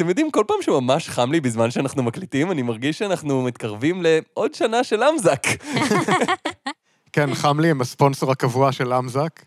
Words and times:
אתם 0.00 0.08
יודעים, 0.08 0.30
כל 0.30 0.44
פעם 0.46 0.56
שממש 0.60 1.08
חם 1.08 1.32
לי 1.32 1.40
בזמן 1.40 1.70
שאנחנו 1.70 2.02
מקליטים, 2.02 2.50
אני 2.50 2.62
מרגיש 2.62 2.98
שאנחנו 2.98 3.42
מתקרבים 3.42 4.02
לעוד 4.02 4.54
שנה 4.54 4.84
של 4.84 5.02
אמזק. 5.02 5.42
כן, 7.12 7.34
חם 7.34 7.60
לי 7.60 7.70
עם 7.70 7.80
הספונסור 7.80 8.32
הקבוע 8.32 8.72
של 8.72 8.92
אמזק. 8.92 9.42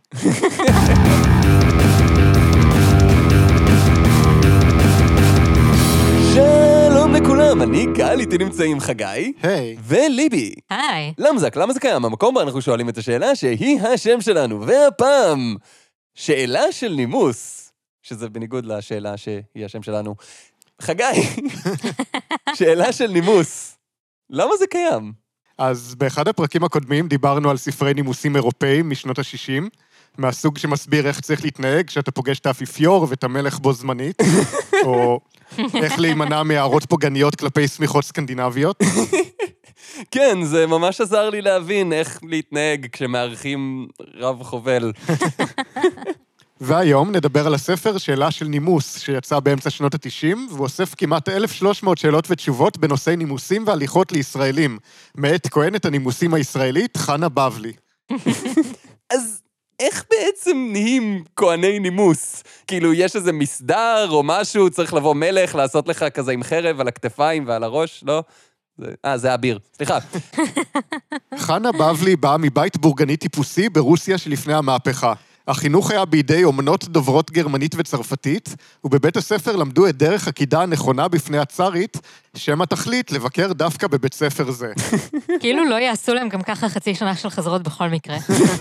שלום 6.33 7.13
לכולם, 7.15 7.62
אני 7.62 7.85
גל, 7.85 8.20
איתי 8.20 8.38
נמצאים 8.38 8.79
חגי. 8.79 9.33
היי. 9.44 9.76
וליבי. 9.83 10.54
היי. 10.70 11.13
למזק, 11.17 11.56
למה 11.56 11.74
זה 11.74 11.79
קיים? 11.79 12.06
המקום 12.06 12.33
בו 12.33 12.42
אנחנו 12.42 12.62
שואלים 12.62 12.90
את 12.90 12.97
השאלה 12.97 13.35
שהיא 13.35 13.81
השם 13.81 14.22
שלנו. 14.22 14.67
והפעם, 14.67 15.56
שאלה 16.16 16.72
של 16.72 16.94
נימוס, 16.94 17.62
שזה 18.04 18.30
בניגוד 18.30 18.66
לשאלה 18.66 19.17
שהיא 19.17 19.66
השם 19.66 19.84
שלנו. 19.84 20.16
חגי, 20.81 21.04
שאלה 22.58 22.94
של 22.94 23.08
נימוס, 23.08 23.77
למה 24.30 24.58
זה 24.60 24.68
קיים? 24.68 25.14
אז 25.58 25.96
באחד 25.96 26.27
הפרקים 26.27 26.63
הקודמים 26.63 27.08
דיברנו 27.08 27.50
על 27.50 27.58
ספרי 27.58 27.94
נימוסים 27.94 28.36
אירופאיים 28.36 28.90
משנות 28.90 29.20
ה-60, 29.20 29.63
מהסוג 30.18 30.58
שמסביר 30.58 31.08
איך 31.08 31.20
צריך 31.20 31.44
להתנהג 31.44 31.88
כשאתה 31.88 32.12
פוגש 32.12 32.40
את 32.40 32.46
האפיפיור 32.46 33.08
ואת 33.10 33.24
המלך 33.24 33.60
בו 33.60 33.74
זמנית, 33.74 34.18
או 34.85 35.20
איך 35.58 35.99
להימנע 35.99 36.44
מהערות 36.44 36.85
פוגעניות 36.85 37.35
כלפי 37.35 37.68
שמיכות 37.68 38.04
סקנדינביות. 38.04 38.80
כן, 40.12 40.44
זה 40.44 40.68
ממש 40.68 41.02
עזר 41.02 41.30
לי 41.30 41.41
להבין 41.41 41.94
איך 41.94 42.20
להתנהג 42.24 42.88
כשמארחים 42.91 43.88
רב 44.16 44.44
חובל. 44.44 44.91
והיום 46.66 47.12
נדבר 47.12 47.48
על 47.48 47.53
הספר 47.53 47.98
שאלה 47.98 48.31
של 48.31 48.45
נימוס, 48.45 48.99
שיצא 48.99 49.40
באמצע 49.40 49.70
שנות 49.70 49.94
ה-90, 49.94 50.38
והוא 50.49 50.63
אוסף 50.63 50.95
כמעט 50.98 51.30
1,300 51.30 51.98
שאלות 51.98 52.26
ותשובות 52.30 52.77
בנושאי 52.77 53.16
נימוסים 53.16 53.63
והליכות 53.67 54.12
לישראלים, 54.12 54.77
מאת 55.15 55.48
כהנת 55.48 55.85
הנימוסים 55.85 56.34
הישראלית, 56.34 56.98
חנה 56.98 57.29
בבלי. 57.29 57.73
אז 59.13 59.41
איך 59.79 60.05
בעצם 60.10 60.68
נהיים 60.71 61.23
כהני 61.35 61.79
נימוס? 61.79 62.43
כאילו, 62.68 62.93
יש 62.93 63.16
איזה 63.16 63.32
מסדר 63.32 64.07
או 64.09 64.23
משהו, 64.23 64.69
צריך 64.69 64.93
לבוא 64.93 65.13
מלך, 65.13 65.55
לעשות 65.55 65.88
לך 65.88 66.05
כזה 66.13 66.31
עם 66.31 66.43
חרב 66.43 66.79
על 66.79 66.88
הכתפיים 66.88 67.47
ועל 67.47 67.63
הראש, 67.63 68.03
לא? 68.07 68.23
אה, 69.05 69.17
זה 69.17 69.33
אביר. 69.33 69.59
סליחה. 69.77 69.97
חנה 71.45 71.71
בבלי 71.71 72.16
באה 72.16 72.38
מבית 72.38 72.77
בורגני 72.77 73.17
טיפוסי 73.17 73.69
ברוסיה 73.69 74.17
שלפני 74.17 74.53
המהפכה. 74.53 75.13
החינוך 75.47 75.91
היה 75.91 76.05
בידי 76.05 76.44
אומנות 76.44 76.83
דוברות 76.88 77.31
גרמנית 77.31 77.75
וצרפתית, 77.77 78.55
ובבית 78.83 79.17
הספר 79.17 79.55
למדו 79.55 79.88
את 79.88 79.97
דרך 79.97 80.27
הקידה 80.27 80.61
הנכונה 80.61 81.08
בפני 81.08 81.38
הצארית, 81.38 81.97
שם 82.35 82.61
התכלית 82.61 83.11
לבקר 83.11 83.53
דווקא 83.53 83.88
בבית 83.88 84.13
ספר 84.13 84.52
זה. 84.52 84.72
כאילו 85.41 85.66
לא 85.66 85.75
יעשו 85.75 86.13
להם 86.13 86.30
גם 86.30 86.41
ככה 86.41 86.69
חצי 86.69 86.95
שנה 86.95 87.16
של 87.16 87.30
חזרות 87.30 87.63
בכל 87.63 87.89
מקרה. 87.89 88.17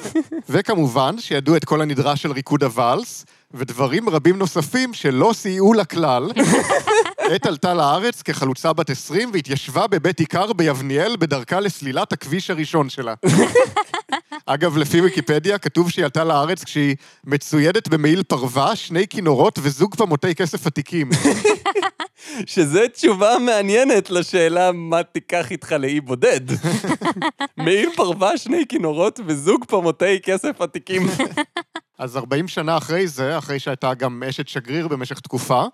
וכמובן, 0.48 1.18
שידעו 1.18 1.56
את 1.56 1.64
כל 1.64 1.82
הנדרש 1.82 2.22
של 2.22 2.32
ריקוד 2.32 2.62
הוואלס, 2.62 3.26
ודברים 3.54 4.08
רבים 4.08 4.38
נוספים 4.38 4.94
שלא 4.94 5.30
סייעו 5.34 5.72
לה 5.72 5.84
כלל. 5.84 6.30
עת 7.32 7.46
עלתה 7.46 7.74
לארץ 7.74 8.22
כחלוצה 8.22 8.72
בת 8.72 8.90
20 8.90 9.30
והתיישבה 9.32 9.86
בבית 9.86 10.20
עיקר 10.20 10.52
ביבניאל 10.52 11.16
בדרכה 11.16 11.60
לסלילת 11.60 12.12
הכביש 12.12 12.50
הראשון 12.50 12.88
שלה. 12.88 13.14
אגב, 14.46 14.76
לפי 14.76 15.00
ויקיפדיה, 15.00 15.58
כתוב 15.58 15.90
שהיא 15.90 16.04
עלתה 16.04 16.24
לארץ 16.24 16.64
כשהיא 16.64 16.96
מצוידת 17.24 17.88
במעיל 17.88 18.22
פרווה, 18.22 18.76
שני 18.76 19.08
כינורות 19.08 19.58
וזוג 19.62 19.94
פעמותי 19.94 20.34
כסף 20.34 20.66
עתיקים. 20.66 21.10
שזו 22.46 22.80
תשובה 22.92 23.38
מעניינת 23.38 24.10
לשאלה 24.10 24.72
מה 24.72 25.02
תיקח 25.02 25.50
איתך 25.50 25.72
לאי 25.72 26.00
בודד. 26.00 26.40
מעיל 27.56 27.90
פרווה, 27.96 28.38
שני 28.38 28.64
כינורות 28.68 29.20
וזוג 29.26 29.64
פמותי 29.68 30.20
כסף 30.20 30.60
עתיקים. 30.60 31.06
אז 32.02 32.16
40 32.16 32.48
שנה 32.48 32.76
אחרי 32.76 33.06
זה, 33.06 33.38
אחרי 33.38 33.58
שהייתה 33.58 33.94
גם 33.94 34.22
אשת 34.28 34.48
שגריר 34.48 34.88
במשך 34.88 35.20
תקופה, 35.20 35.64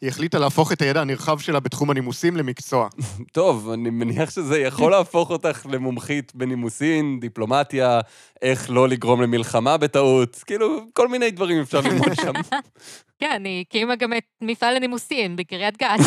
היא 0.00 0.08
החליטה 0.08 0.38
להפוך 0.38 0.72
את 0.72 0.82
הידע 0.82 1.00
הנרחב 1.00 1.38
שלה 1.38 1.60
בתחום 1.60 1.90
הנימוסים 1.90 2.36
למקצוע. 2.36 2.88
טוב, 3.32 3.70
אני 3.70 3.90
מניח 3.90 4.30
שזה 4.30 4.58
יכול 4.58 4.90
להפוך 4.90 5.30
אותך 5.30 5.66
למומחית 5.70 6.32
בנימוסין, 6.34 7.20
דיפלומטיה, 7.20 8.00
איך 8.42 8.70
לא 8.70 8.88
לגרום 8.88 9.22
למלחמה 9.22 9.76
בטעות, 9.76 10.42
כאילו, 10.46 10.80
כל 10.92 11.08
מיני 11.08 11.30
דברים 11.30 11.60
אפשר 11.60 11.80
ללמוד 11.80 12.14
שם. 12.14 12.32
כן, 13.20 13.42
היא 13.44 13.64
הקימה 13.68 13.96
גם 13.96 14.12
את 14.12 14.24
מפעל 14.40 14.76
הנימוסין 14.76 15.36
בקריית 15.36 15.76
גת. 15.76 16.00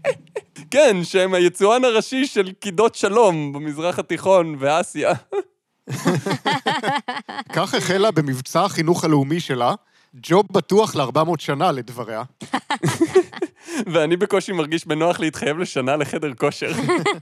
כן, 0.70 0.96
שהם 1.04 1.34
היצואן 1.34 1.84
הראשי 1.84 2.26
של 2.26 2.52
קידות 2.52 2.94
שלום 2.94 3.52
במזרח 3.52 3.98
התיכון 3.98 4.56
ואסיה. 4.58 5.12
כך 7.54 7.74
החלה 7.74 8.10
במבצע 8.10 8.64
החינוך 8.64 9.04
הלאומי 9.04 9.40
שלה, 9.40 9.74
ג'וב 10.14 10.46
בטוח 10.52 10.96
ל-400 10.96 11.34
שנה 11.38 11.72
לדבריה. 11.72 12.22
ואני 13.92 14.16
בקושי 14.16 14.52
מרגיש 14.52 14.86
בנוח 14.86 15.20
להתחייב 15.20 15.58
לשנה 15.58 15.96
לחדר 15.96 16.34
כושר. 16.34 16.72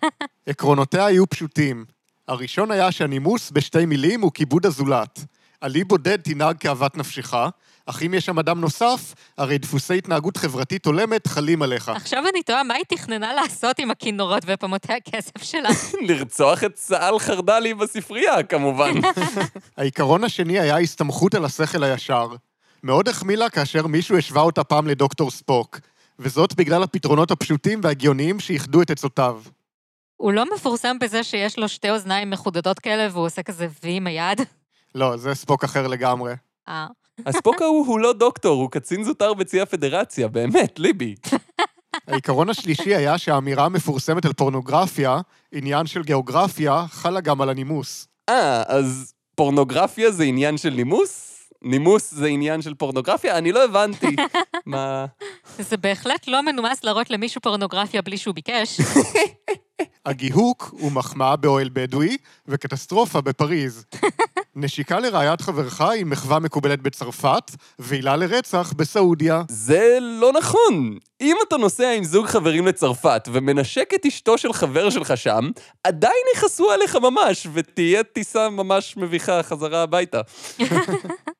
עקרונותיה 0.46 1.06
היו 1.06 1.26
פשוטים. 1.26 1.84
הראשון 2.28 2.70
היה 2.70 2.92
שהנימוס 2.92 3.50
בשתי 3.50 3.86
מילים 3.86 4.20
הוא 4.20 4.32
כיבוד 4.34 4.66
הזולת. 4.66 5.24
עלי 5.60 5.84
בודד 5.84 6.20
תנהג 6.20 6.56
כאוות 6.58 6.96
נפשך, 6.96 7.34
אך 7.86 8.02
אם 8.02 8.14
יש 8.14 8.26
שם 8.26 8.38
אדם 8.38 8.60
נוסף, 8.60 9.14
הרי 9.38 9.58
דפוסי 9.58 9.98
התנהגות 9.98 10.36
חברתית 10.36 10.86
הולמת 10.86 11.26
חלים 11.26 11.62
עליך. 11.62 11.88
עכשיו 11.88 12.24
אני 12.32 12.42
תוהה 12.42 12.62
מה 12.62 12.74
היא 12.74 12.84
תכננה 12.88 13.34
לעשות 13.34 13.78
עם 13.78 13.90
הכינורות 13.90 14.42
ופמותי 14.46 14.92
הכסף 14.92 15.42
שלה. 15.42 15.68
לרצוח 16.08 16.64
את 16.64 16.76
סא"ל 16.76 17.18
חרדלי 17.18 17.74
בספרייה, 17.74 18.42
כמובן. 18.42 18.92
העיקרון 19.76 20.24
השני 20.24 20.60
היה 20.60 20.78
הסתמכות 20.78 21.34
על 21.34 21.44
השכל 21.44 21.84
הישר. 21.84 22.28
מאוד 22.82 23.08
החמיא 23.08 23.36
לה 23.36 23.50
כאשר 23.50 23.86
מישהו 23.86 24.18
השווה 24.18 24.42
אותה 24.42 24.64
פעם 24.64 24.86
לדוקטור 24.86 25.30
ספוק, 25.30 25.78
וזאת 26.18 26.54
בגלל 26.54 26.82
הפתרונות 26.82 27.30
הפשוטים 27.30 27.80
וההגיוניים 27.82 28.40
שאיחדו 28.40 28.82
את 28.82 28.90
עצותיו. 28.90 29.40
הוא 30.16 30.32
לא 30.32 30.44
מפורסם 30.54 30.98
בזה 30.98 31.22
שיש 31.22 31.58
לו 31.58 31.68
שתי 31.68 31.90
אוזניים 31.90 32.30
מחודדות 32.30 32.78
כאלה 32.78 33.08
והוא 33.12 33.26
עושה 33.26 33.42
כזה 33.42 33.68
וי 33.82 33.96
עם 33.96 34.06
היד? 34.06 34.40
לא, 34.94 35.16
זה 35.16 35.34
ספוק 35.34 35.64
אחר 35.64 35.86
לגמרי. 35.86 36.34
אה. 36.68 36.86
הספוק 37.26 37.62
ההוא 37.62 37.86
הוא 37.86 38.00
לא 38.00 38.12
דוקטור, 38.12 38.62
הוא 38.62 38.70
קצין 38.70 39.04
זוטר 39.04 39.34
בצי 39.34 39.60
הפדרציה, 39.60 40.28
באמת, 40.28 40.78
ליבי. 40.78 41.14
העיקרון 42.08 42.50
השלישי 42.50 42.94
היה 42.94 43.18
שהאמירה 43.18 43.64
המפורסמת 43.64 44.24
על 44.24 44.32
פורנוגרפיה, 44.32 45.20
עניין 45.52 45.86
של 45.86 46.02
גיאוגרפיה, 46.02 46.84
חלה 46.88 47.20
גם 47.20 47.40
על 47.40 47.50
הנימוס. 47.50 48.08
אה, 48.28 48.62
אז 48.66 49.12
פורנוגרפיה 49.34 50.10
זה 50.10 50.24
עניין 50.24 50.58
של 50.58 50.70
נימוס? 50.70 51.32
נימוס 51.62 52.14
זה 52.14 52.26
עניין 52.26 52.62
של 52.62 52.74
פורנוגרפיה? 52.74 53.38
אני 53.38 53.52
לא 53.52 53.64
הבנתי. 53.64 54.16
מה... 54.66 55.06
זה 55.58 55.76
בהחלט 55.76 56.28
לא 56.28 56.42
מנומס 56.42 56.84
להראות 56.84 57.10
למישהו 57.10 57.40
פורנוגרפיה 57.40 58.02
בלי 58.02 58.16
שהוא 58.16 58.34
ביקש. 58.34 58.80
הגיהוק 60.06 60.74
הוא 60.80 60.92
מחמאה 60.92 61.36
באוהל 61.36 61.68
בדואי 61.72 62.16
וקטסטרופה 62.46 63.20
בפריז. 63.20 63.84
נשיקה 64.58 65.00
לרעיית 65.00 65.40
חברך 65.40 65.80
היא 65.80 66.06
מחווה 66.06 66.38
מקובלת 66.38 66.82
בצרפת, 66.82 67.50
ועילה 67.78 68.16
לרצח 68.16 68.72
בסעודיה. 68.76 69.42
זה 69.48 69.98
לא 70.00 70.32
נכון. 70.32 70.98
אם 71.20 71.36
אתה 71.48 71.56
נוסע 71.56 71.90
עם 71.90 72.04
זוג 72.04 72.26
חברים 72.26 72.66
לצרפת 72.66 73.28
ומנשק 73.32 73.90
את 73.94 74.06
אשתו 74.06 74.38
של 74.38 74.52
חבר 74.52 74.90
שלך 74.90 75.16
שם, 75.16 75.50
עדיין 75.84 76.22
יכעסו 76.34 76.70
עליך 76.70 76.96
ממש, 76.96 77.46
ותהיה 77.52 78.02
טיסה 78.02 78.50
ממש 78.50 78.96
מביכה 78.96 79.42
חזרה 79.42 79.82
הביתה. 79.82 80.20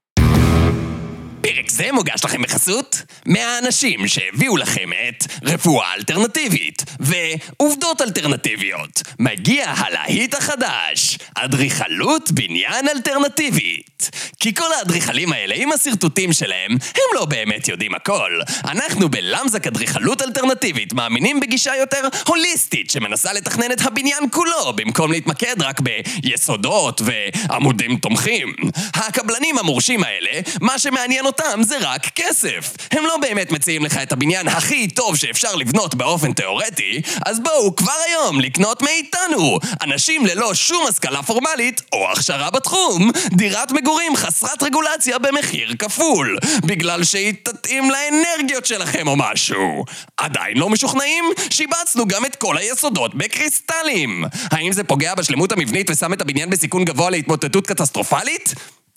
פרק 1.67 1.71
זה 1.71 1.93
מוגש 1.93 2.25
לכם 2.25 2.43
בחסות 2.43 3.03
מהאנשים 3.27 4.09
שהביאו 4.09 4.57
לכם 4.57 4.91
את 5.09 5.25
רפואה 5.43 5.95
אלטרנטיבית 5.95 6.85
ועובדות 7.01 8.03
אלטרנטיביות. 8.03 9.03
מגיע 9.19 9.71
הלהיט 9.77 10.35
החדש, 10.35 11.19
אדריכלות 11.35 12.31
בניין 12.31 12.89
אלטרנטיבית. 12.89 14.11
כי 14.41 14.55
כל 14.55 14.73
האדריכלים 14.79 15.33
האלה 15.33 15.55
עם 15.59 15.73
השרטוטים 15.73 16.33
שלהם, 16.33 16.71
הם 16.73 17.15
לא 17.15 17.25
באמת 17.25 17.69
יודעים 17.69 17.95
הכל. 17.95 18.41
אנחנו 18.65 19.09
בלמזק 19.09 19.67
אדריכלות 19.67 20.23
אלטרנטיבית 20.23 20.93
מאמינים 20.93 21.41
בגישה 21.41 21.77
יותר 21.77 22.09
הוליסטית 22.27 22.91
שמנסה 22.91 23.33
לתכנן 23.33 23.73
את 23.73 23.81
הבניין 23.81 24.25
כולו 24.31 24.73
במקום 24.77 25.13
להתמקד 25.13 25.63
רק 25.63 25.81
ביסודות 25.81 27.01
ועמודים 27.05 27.97
תומכים. 27.97 28.55
הקבלנים 28.95 29.59
המורשים 29.59 30.05
האלה, 30.05 30.41
מה 30.61 30.79
שמעניין 30.79 31.27
אותם 31.27 31.56
מבחינתם 31.57 31.63
זה 31.63 31.89
רק 31.89 32.07
כסף. 32.15 32.77
הם 32.91 33.07
לא 33.07 33.17
באמת 33.21 33.53
מציעים 33.53 33.85
לך 33.85 33.97
את 34.03 34.13
הבניין 34.13 34.49
הכי 34.49 34.89
טוב 34.89 35.17
שאפשר 35.17 35.55
לבנות 35.55 35.95
באופן 35.95 36.33
תיאורטי, 36.33 37.01
אז 37.27 37.41
בואו 37.41 37.77
כבר 37.77 37.93
היום 38.07 38.41
לקנות 38.41 38.83
מאיתנו, 38.83 39.59
אנשים 39.83 40.27
ללא 40.27 40.55
שום 40.55 40.87
השכלה 40.89 41.23
פורמלית 41.23 41.83
או 41.93 42.13
הכשרה 42.13 42.51
בתחום, 42.51 43.11
דירת 43.33 43.73
מגורים 43.73 44.17
חסרת 44.17 44.63
רגולציה 44.63 45.19
במחיר 45.19 45.75
כפול, 45.79 46.39
בגלל 46.65 47.05
שהיא 47.05 47.35
תתאים 47.43 47.91
לאנרגיות 47.91 48.67
שלכם 48.67 49.09
או 49.09 49.17
משהו. 49.17 49.85
עדיין 50.17 50.57
לא 50.57 50.69
משוכנעים? 50.71 51.25
שיבצנו 51.51 52.07
גם 52.09 52.25
את 52.25 52.37
כל 52.37 52.59
היסודות 52.59 53.15
בקריסטלים. 53.15 54.25
האם 54.51 54.73
זה 54.73 54.85
פוגע 54.85 55.15
בשלמות 55.15 55.53
המבנית 55.53 55.91
ושם 55.91 56.13
את 56.13 56.21
הבניין 56.21 56.51
בסיכון 56.51 56.85
גבוה 56.85 57.11
להתמוטטות 57.11 57.67
קטסטרופלית? 57.67 58.55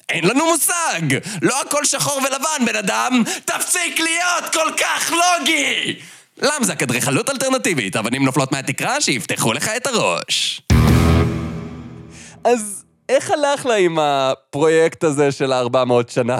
אין 0.10 0.26
לנו 0.26 0.46
מושג! 0.46 1.18
לא 1.42 1.62
הכל 1.62 1.86
שחור 1.86 2.18
ולבן, 2.18 2.66
בן 2.66 2.76
אדם! 2.76 3.24
תפסיק 3.46 4.00
להיות 4.00 4.54
כל 4.54 4.72
כך 4.78 5.12
לוגי! 5.12 6.00
למזק 6.38 6.84
אדריכלות 6.84 7.30
אלטרנטיבית, 7.30 7.96
אבנים 7.96 8.26
נופלות 8.26 8.52
מהתקרה 8.52 9.02
שיפתחו 9.02 9.54
לך 9.54 9.70
את 9.78 9.88
הראש. 9.88 10.62
אז 12.44 12.86
איך 13.10 13.32
הלך 13.32 13.66
לה 13.66 13.76
עם 13.76 14.00
הפרויקט 14.00 15.04
הזה 15.04 15.32
של 15.32 15.52
ה-400 15.52 16.12
שנה? 16.12 16.40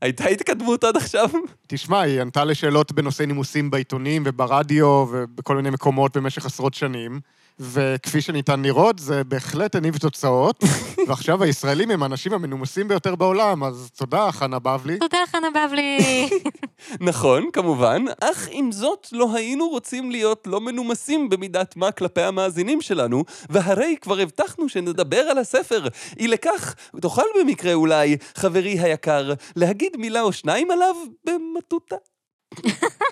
הייתה 0.00 0.28
התקדמות 0.28 0.84
עד 0.84 0.96
עכשיו? 0.96 1.28
תשמע, 1.66 2.00
היא 2.00 2.20
ענתה 2.20 2.44
לשאלות 2.44 2.92
בנושאי 2.92 3.26
נימוסים 3.26 3.70
בעיתונים 3.70 4.22
וברדיו 4.26 5.06
ובכל 5.10 5.56
מיני 5.56 5.70
מקומות 5.70 6.16
במשך 6.16 6.46
עשרות 6.46 6.74
שנים, 6.74 7.20
וכפי 7.60 8.20
שניתן 8.20 8.62
לראות, 8.62 8.98
זה 8.98 9.24
בהחלט 9.24 9.74
הניב 9.74 9.96
תוצאות, 9.96 10.64
ועכשיו 11.08 11.42
הישראלים 11.42 11.90
הם 11.90 12.02
האנשים 12.02 12.32
המנומסים 12.32 12.88
ביותר 12.88 13.14
בעולם, 13.14 13.64
אז 13.64 13.90
תודה, 13.96 14.32
חנה 14.32 14.58
בבלי. 14.58 14.98
תודה, 14.98 15.18
חנה 15.26 15.48
בבלי. 15.50 16.28
נכון, 17.08 17.50
כמובן, 17.52 18.04
אך 18.20 18.48
עם 18.50 18.72
זאת 18.72 19.08
לא 19.12 19.34
היינו 19.34 19.68
רוצים 19.68 20.10
להיות 20.10 20.46
לא 20.46 20.60
מנומסים 20.60 21.28
במידת 21.28 21.76
מה 21.76 21.92
כלפי 21.92 22.22
המאזינים 22.22 22.80
שלנו, 22.80 23.24
והרי 23.50 23.96
כבר 24.00 24.18
הבטחנו 24.18 24.68
שנדבר 24.68 25.20
על 25.20 25.38
הספר. 25.38 25.88
אי 26.18 26.28
לכך, 26.28 26.74
תוכל 27.00 27.22
במקרה 27.40 27.74
אולי, 27.74 28.16
חברי 28.34 28.78
היקר, 28.78 29.32
להגיד 29.56 29.96
מילה 29.96 30.22
או 30.22 30.32
שניים 30.32 30.70
עליו 30.70 30.94
במטותא? 31.24 31.96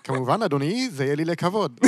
כמובן, 0.05 0.43
אדוני, 0.43 0.89
זה 0.91 1.05
יהיה 1.05 1.15
לי 1.15 1.25
לכבוד. 1.25 1.81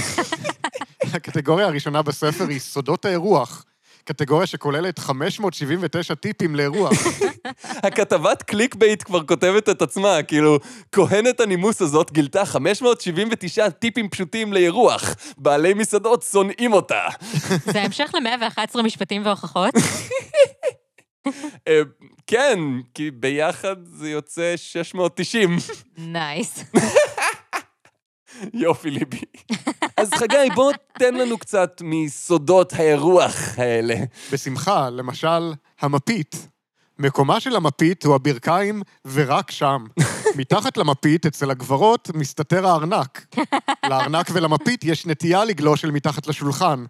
הקטגוריה 1.14 1.66
הראשונה 1.66 2.02
בספר 2.02 2.48
היא 2.48 2.60
סודות 2.60 3.04
האירוח. 3.04 3.64
קטגוריה 4.04 4.46
שכוללת 4.46 4.98
579 4.98 6.14
טיפים 6.14 6.56
לאירוח. 6.56 6.92
הכתבת 7.86 8.42
clickbait 8.42 9.02
כבר 9.02 9.22
כותבת 9.22 9.68
את 9.68 9.82
עצמה, 9.82 10.22
כאילו, 10.22 10.58
כהנת 10.92 11.40
הנימוס 11.40 11.82
הזאת 11.82 12.12
גילתה 12.12 12.44
579 12.44 13.70
טיפים 13.70 14.08
פשוטים 14.08 14.52
לאירוח. 14.52 15.14
בעלי 15.38 15.74
מסעדות 15.74 16.22
שונאים 16.22 16.72
אותה. 16.72 17.02
זה 17.72 17.82
המשך 17.82 18.10
ל-111 18.14 18.82
משפטים 18.82 19.26
והוכחות. 19.26 19.74
אה, 21.68 21.80
כן, 22.26 22.58
כי 22.94 23.10
ביחד 23.10 23.76
זה 23.84 24.10
יוצא 24.10 24.52
690. 24.56 25.56
נייס. 25.98 26.64
יופי 28.54 28.90
ליבי. 28.90 29.20
אז 29.96 30.10
חגי, 30.14 30.48
בוא 30.54 30.72
תן 30.98 31.14
לנו 31.14 31.38
קצת 31.38 31.82
מסודות 31.84 32.72
האירוח 32.72 33.58
האלה. 33.58 33.94
בשמחה, 34.32 34.90
למשל, 34.90 35.52
המפית. 35.80 36.48
מקומה 36.98 37.40
של 37.40 37.56
המפית 37.56 38.04
הוא 38.04 38.14
הברכיים 38.14 38.82
ורק 39.12 39.50
שם. 39.50 39.84
מתחת 40.38 40.76
למפית, 40.76 41.26
אצל 41.26 41.50
הגברות, 41.50 42.10
מסתתר 42.14 42.66
הארנק. 42.66 43.36
לארנק 43.88 44.26
ולמפית 44.32 44.84
יש 44.84 45.06
נטייה 45.06 45.44
לגלוש 45.44 45.84
אל 45.84 45.90
מתחת 45.90 46.26
לשולחן. 46.26 46.84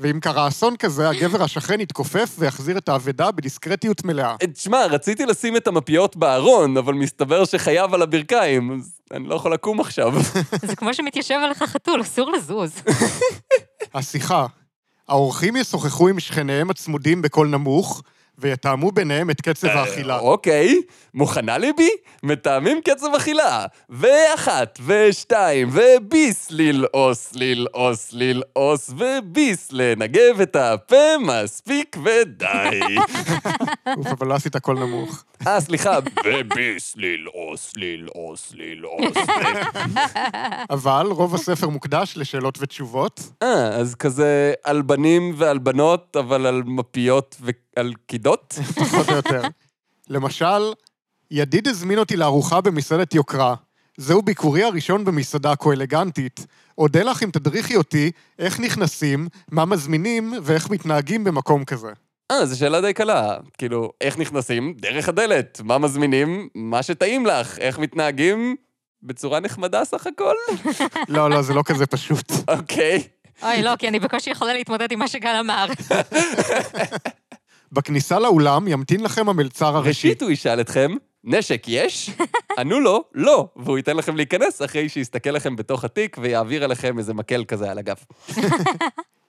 ואם 0.00 0.20
קרה 0.20 0.48
אסון 0.48 0.76
כזה, 0.76 1.08
הגבר 1.08 1.42
השכן 1.42 1.80
יתכופף 1.80 2.36
ויחזיר 2.38 2.78
את 2.78 2.88
האבדה 2.88 3.30
בדיסקרטיות 3.30 4.04
מלאה. 4.04 4.36
תשמע, 4.52 4.86
רציתי 4.86 5.26
לשים 5.26 5.56
את 5.56 5.66
המפיות 5.66 6.16
בארון, 6.16 6.76
אבל 6.76 6.94
מסתבר 6.94 7.44
שחייב 7.44 7.94
על 7.94 8.02
הברכיים, 8.02 8.72
אז 8.72 8.98
אני 9.12 9.28
לא 9.28 9.34
יכול 9.34 9.52
לקום 9.52 9.80
עכשיו. 9.80 10.14
זה 10.62 10.76
כמו 10.76 10.94
שמתיישב 10.94 11.34
עליך 11.44 11.62
חתול, 11.62 12.00
אסור 12.00 12.32
לזוז. 12.32 12.72
השיחה. 13.94 14.46
האורחים 15.08 15.56
ישוחחו 15.56 16.08
עם 16.08 16.20
שכניהם 16.20 16.70
הצמודים 16.70 17.22
בקול 17.22 17.48
נמוך, 17.48 18.02
ויתאמו 18.38 18.92
ביניהם 18.92 19.30
את 19.30 19.40
קצב 19.40 19.68
האכילה. 19.68 20.18
אוקיי, 20.18 20.74
מוכנה 21.14 21.58
ליבי? 21.58 21.90
מתאמים 22.22 22.80
קצב 22.84 23.06
אכילה. 23.16 23.66
ואחת, 23.90 24.78
ושתיים, 24.86 25.68
וביס 25.72 26.48
ללעוס, 26.50 27.32
ללעוס, 27.34 28.08
ללעוס, 28.12 28.90
וביס 28.98 29.68
לנגב 29.72 30.40
את 30.42 30.56
הפה 30.56 31.18
מספיק 31.20 31.96
ודי. 32.04 32.80
אוף, 33.96 34.06
אבל 34.06 34.26
לא 34.26 34.34
עשית 34.34 34.56
קול 34.56 34.78
נמוך. 34.78 35.24
אה, 35.46 35.60
סליחה, 35.60 35.98
וביס 36.24 36.94
ללעוס, 36.96 37.72
ללעוס, 37.76 38.52
ללעוס. 38.54 39.16
אבל 40.70 41.06
רוב 41.10 41.34
הספר 41.34 41.68
מוקדש 41.68 42.16
לשאלות 42.16 42.58
ותשובות. 42.60 43.20
אה, 43.42 43.68
אז 43.68 43.94
כזה 43.94 44.54
על 44.64 44.82
בנים 44.82 45.34
ועל 45.36 45.58
בנות, 45.58 46.16
אבל 46.20 46.46
על 46.46 46.62
מפיות 46.66 47.36
ועל 47.40 47.92
קידות? 48.06 48.54
פחות 48.74 49.08
או 49.08 49.14
יותר. 49.14 49.42
למשל, 50.08 50.72
ידיד 51.30 51.68
הזמין 51.68 51.98
אותי 51.98 52.16
לארוחה 52.16 52.60
במסעדת 52.60 53.14
יוקרה. 53.14 53.54
זהו 53.96 54.22
ביקורי 54.22 54.62
הראשון 54.62 55.04
במסעדה 55.04 55.56
כה-אלגנטית. 55.56 56.46
אודה 56.78 57.02
לך 57.02 57.22
אם 57.22 57.30
תדריכי 57.30 57.76
אותי 57.76 58.10
איך 58.38 58.60
נכנסים, 58.60 59.28
מה 59.50 59.64
מזמינים 59.64 60.34
ואיך 60.42 60.70
מתנהגים 60.70 61.24
במקום 61.24 61.64
כזה. 61.64 61.92
אה, 62.30 62.46
זו 62.46 62.58
שאלה 62.58 62.80
די 62.80 62.92
קלה. 62.92 63.36
כאילו, 63.58 63.92
איך 64.00 64.18
נכנסים? 64.18 64.74
דרך 64.78 65.08
הדלת. 65.08 65.60
מה 65.64 65.78
מזמינים? 65.78 66.48
מה 66.54 66.82
שטעים 66.82 67.26
לך. 67.26 67.58
איך 67.58 67.78
מתנהגים? 67.78 68.56
בצורה 69.02 69.40
נחמדה 69.40 69.84
סך 69.84 70.06
הכל? 70.06 70.34
לא, 71.08 71.30
לא, 71.30 71.42
זה 71.42 71.54
לא 71.54 71.62
כזה 71.62 71.86
פשוט. 71.86 72.32
אוקיי. 72.58 73.02
אוי, 73.42 73.62
לא, 73.62 73.76
כי 73.78 73.88
אני 73.88 74.00
בקושי 74.00 74.30
יכולה 74.30 74.52
להתמודד 74.52 74.92
עם 74.92 74.98
מה 74.98 75.08
שגל 75.08 75.36
אמר. 75.40 75.66
בכניסה 77.72 78.18
לאולם 78.18 78.68
ימתין 78.68 79.00
לכם 79.00 79.28
המלצר 79.28 79.76
הראשי. 79.76 80.08
ראשית 80.08 80.22
הוא 80.22 80.30
ישאל 80.30 80.60
אתכם, 80.60 80.94
נשק 81.24 81.62
יש? 81.68 82.10
ענו 82.58 82.80
לו, 82.80 83.04
לא, 83.14 83.48
והוא 83.56 83.76
ייתן 83.76 83.96
לכם 83.96 84.16
להיכנס 84.16 84.62
אחרי 84.62 84.88
שיסתכל 84.88 85.30
לכם 85.30 85.56
בתוך 85.56 85.84
התיק 85.84 86.16
ויעביר 86.20 86.64
עליכם 86.64 86.98
איזה 86.98 87.14
מקל 87.14 87.44
כזה 87.44 87.70
על 87.70 87.78
הגב. 87.78 87.96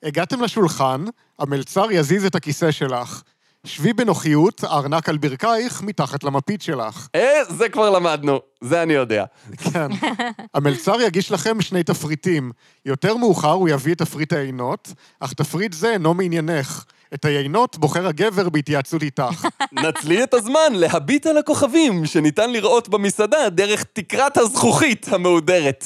הגעתם 0.04 0.42
לשולחן, 0.42 1.06
המלצר 1.40 1.92
יזיז 1.92 2.26
את 2.26 2.36
הכיסא 2.36 2.72
שלך. 2.72 3.24
שבי 3.66 3.94
בנוחיות, 3.94 4.64
הארנק 4.64 5.10
על 5.10 5.18
ברכייך, 5.18 5.82
מתחת 5.82 6.24
למפית 6.24 6.62
שלך. 6.62 7.08
אה, 7.16 7.44
זה 7.50 7.70
כבר 7.70 7.90
למדנו, 7.90 8.40
זה 8.62 8.84
אני 8.84 8.94
יודע. 8.94 9.26
כן. 9.58 9.88
המלצר 10.54 11.02
יגיש 11.02 11.32
לכם 11.32 11.62
שני 11.62 11.84
תפריטים. 11.84 12.52
יותר 12.86 13.18
מאוחר 13.18 13.52
הוא 13.52 13.70
יביא 13.70 13.94
את 13.94 13.98
תפריט 13.98 14.34
העינות, 14.34 14.94
אך 15.20 15.34
תפריט 15.34 15.74
זה 15.74 15.92
אינו 15.92 16.14
מעניינך. 16.14 16.84
את 17.14 17.26
היינות 17.26 17.78
בוחר 17.78 18.08
הגבר 18.08 18.50
בהתייעצות 18.50 19.04
איתך. 19.04 19.48
נצלי 19.84 20.24
את 20.24 20.34
הזמן 20.34 20.74
להביט 20.74 21.26
על 21.26 21.38
הכוכבים 21.38 22.06
שניתן 22.06 22.52
לראות 22.52 22.90
במסעדה 22.90 23.50
דרך 23.50 23.84
תקרת 23.94 24.38
הזכוכית 24.38 25.08
המהודרת. 25.12 25.86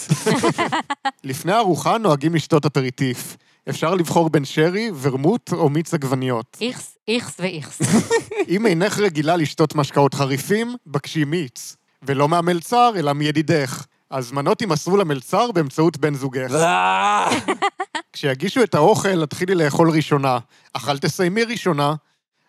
לפני 1.24 1.51
הארוחה 1.53 1.98
נוהגים 1.98 2.36
לשתות 2.36 2.65
אפריטיף. 2.65 3.38
אפשר 3.70 3.96
לבחור 3.96 4.30
בין 4.30 4.46
שרי, 4.46 4.91
ורמוט 5.01 5.53
או 5.53 5.70
מיץ 5.70 5.94
עגבניות. 5.94 6.58
איכס, 6.62 6.98
איכס 7.08 7.36
ואיכס. 7.39 7.82
אם 8.56 8.65
אינך 8.65 9.00
רגילה 9.00 9.36
לשתות 9.36 9.75
משקאות 9.75 10.13
חריפים, 10.13 10.75
בקשי 10.86 11.24
מיץ. 11.24 11.75
ולא 12.03 12.30
מהמלצר, 12.30 12.91
אלא 12.96 13.13
מידידך. 13.13 13.86
הזמנות 14.12 14.62
יימסרו 14.62 14.98
למלצר 14.98 15.51
באמצעות 15.51 15.98
בן 15.98 16.15
זוגך. 16.15 16.51
אה, 16.56 17.30
כשיגישו 18.13 18.63
את 18.63 18.75
האוכל, 18.75 19.25
תתחילי 19.25 19.56
לאכול 19.56 19.89
ראשונה, 19.89 20.38
אך 20.74 20.89
אל 20.89 20.98
תסיימי 20.98 21.44
ראשונה. 21.44 21.96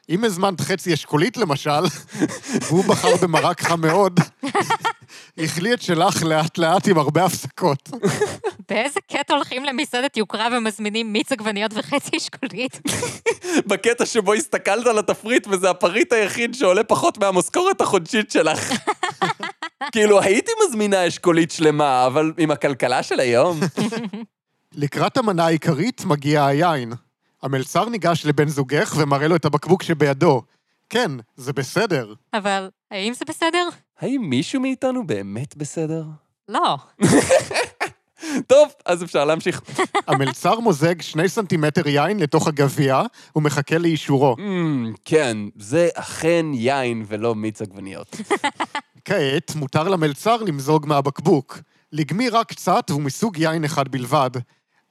אם 0.08 0.24
הזמנת 0.24 0.60
חצי 0.60 0.94
אשכולית 0.94 1.36
למשל, 1.36 1.84
והוא 2.66 2.84
בחר 2.84 3.16
במרק 3.16 3.62
חם 3.62 3.80
מאוד, 3.80 4.20
אכלי 5.40 5.74
את 5.74 5.82
שלך 5.82 6.22
לאט-לאט 6.22 6.88
עם 6.88 6.98
הרבה 6.98 7.24
הפסקות. 7.24 7.90
באיזה 8.68 9.00
קטע 9.12 9.34
הולכים 9.34 9.64
למסעדת 9.64 10.16
יוקרה 10.16 10.48
ומזמינים 10.52 11.12
מיץ 11.12 11.32
עגבניות 11.32 11.72
וחצי 11.74 12.16
אשכולית? 12.16 12.80
בקטע 13.66 14.06
שבו 14.06 14.34
הסתכלת 14.34 14.86
על 14.86 14.98
התפריט 14.98 15.46
וזה 15.50 15.70
הפריט 15.70 16.12
היחיד 16.12 16.54
שעולה 16.54 16.84
פחות 16.84 17.18
מהמשכורת 17.18 17.80
החודשית 17.80 18.30
שלך. 18.30 18.72
כאילו, 19.92 20.20
הייתי 20.20 20.52
מזמינה 20.66 21.08
אשכולית 21.08 21.50
שלמה, 21.50 22.06
אבל 22.06 22.32
עם 22.38 22.50
הכלכלה 22.50 23.02
של 23.02 23.20
היום... 23.20 23.60
לקראת 24.74 25.16
המנה 25.16 25.46
העיקרית 25.46 26.04
מגיע 26.04 26.46
היין. 26.46 26.92
המלצר 27.42 27.88
ניגש 27.88 28.26
לבן 28.26 28.48
זוגך 28.48 28.94
ומראה 28.98 29.28
לו 29.28 29.36
את 29.36 29.44
הבקבוק 29.44 29.82
שבידו. 29.82 30.42
כן, 30.90 31.10
זה 31.36 31.52
בסדר. 31.52 32.14
אבל 32.34 32.68
האם 32.90 33.14
זה 33.14 33.24
בסדר? 33.28 33.68
האם 34.02 34.22
מישהו 34.30 34.60
מאיתנו 34.60 35.06
באמת 35.06 35.56
בסדר? 35.56 36.04
לא. 36.48 36.76
טוב, 38.46 38.68
אז 38.86 39.04
אפשר 39.04 39.24
להמשיך. 39.24 39.62
המלצר 40.08 40.60
מוזג 40.60 41.02
שני 41.02 41.28
סנטימטר 41.28 41.88
יין 41.88 42.20
לתוך 42.20 42.48
הגביע 42.48 43.02
ומחכה 43.36 43.78
לאישורו. 43.78 44.36
Mm, 44.38 44.96
כן, 45.04 45.36
זה 45.56 45.88
אכן 45.94 46.46
יין 46.54 47.04
ולא 47.08 47.34
מיץ 47.34 47.62
עגבניות. 47.62 48.16
כעת 49.04 49.54
מותר 49.54 49.88
למלצר 49.88 50.36
למזוג 50.36 50.86
מהבקבוק. 50.86 51.58
לגמי 51.92 52.28
רק 52.28 52.48
קצת 52.48 52.90
ומסוג 52.90 53.38
יין 53.38 53.64
אחד 53.64 53.88
בלבד. 53.88 54.30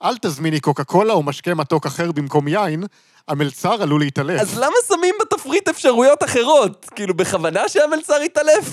אל 0.04 0.18
תזמיני 0.18 0.60
קוקה 0.60 0.84
קולה 0.84 1.14
או 1.14 1.24
משקה 1.24 1.54
מתוק 1.54 1.86
אחר 1.86 2.12
במקום 2.12 2.48
יין, 2.48 2.84
המלצר 3.28 3.82
עלול 3.82 4.02
להתעלף. 4.02 4.42
אז 4.42 4.58
למה 4.58 4.76
שמים 4.88 5.16
בתפריט 5.22 5.68
אפשרויות 5.68 6.24
אחרות? 6.24 6.86
כאילו, 6.96 7.14
בכוונה 7.14 7.70
שהמלצר 7.70 8.22
יתעלף? 8.22 8.66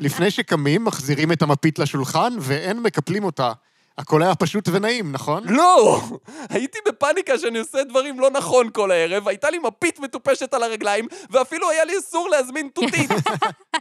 לפני 0.00 0.30
שקמים, 0.30 0.84
מחזירים 0.84 1.32
את 1.32 1.42
המפית 1.42 1.78
לשולחן 1.78 2.32
ואין 2.40 2.80
מקפלים 2.80 3.24
אותה. 3.24 3.52
הכל 3.98 4.22
היה 4.22 4.34
פשוט 4.34 4.68
ונעים, 4.72 5.12
נכון? 5.12 5.42
לא! 5.48 6.00
הייתי 6.48 6.78
בפאניקה 6.88 7.38
שאני 7.38 7.58
עושה 7.58 7.84
דברים 7.84 8.20
לא 8.20 8.30
נכון 8.30 8.70
כל 8.70 8.90
הערב, 8.90 9.28
הייתה 9.28 9.50
לי 9.50 9.58
מפית 9.58 10.00
מטופשת 10.00 10.54
על 10.54 10.62
הרגליים, 10.62 11.06
ואפילו 11.30 11.70
היה 11.70 11.84
לי 11.84 11.98
אסור 11.98 12.28
להזמין 12.28 12.68
תותית. 12.74 13.10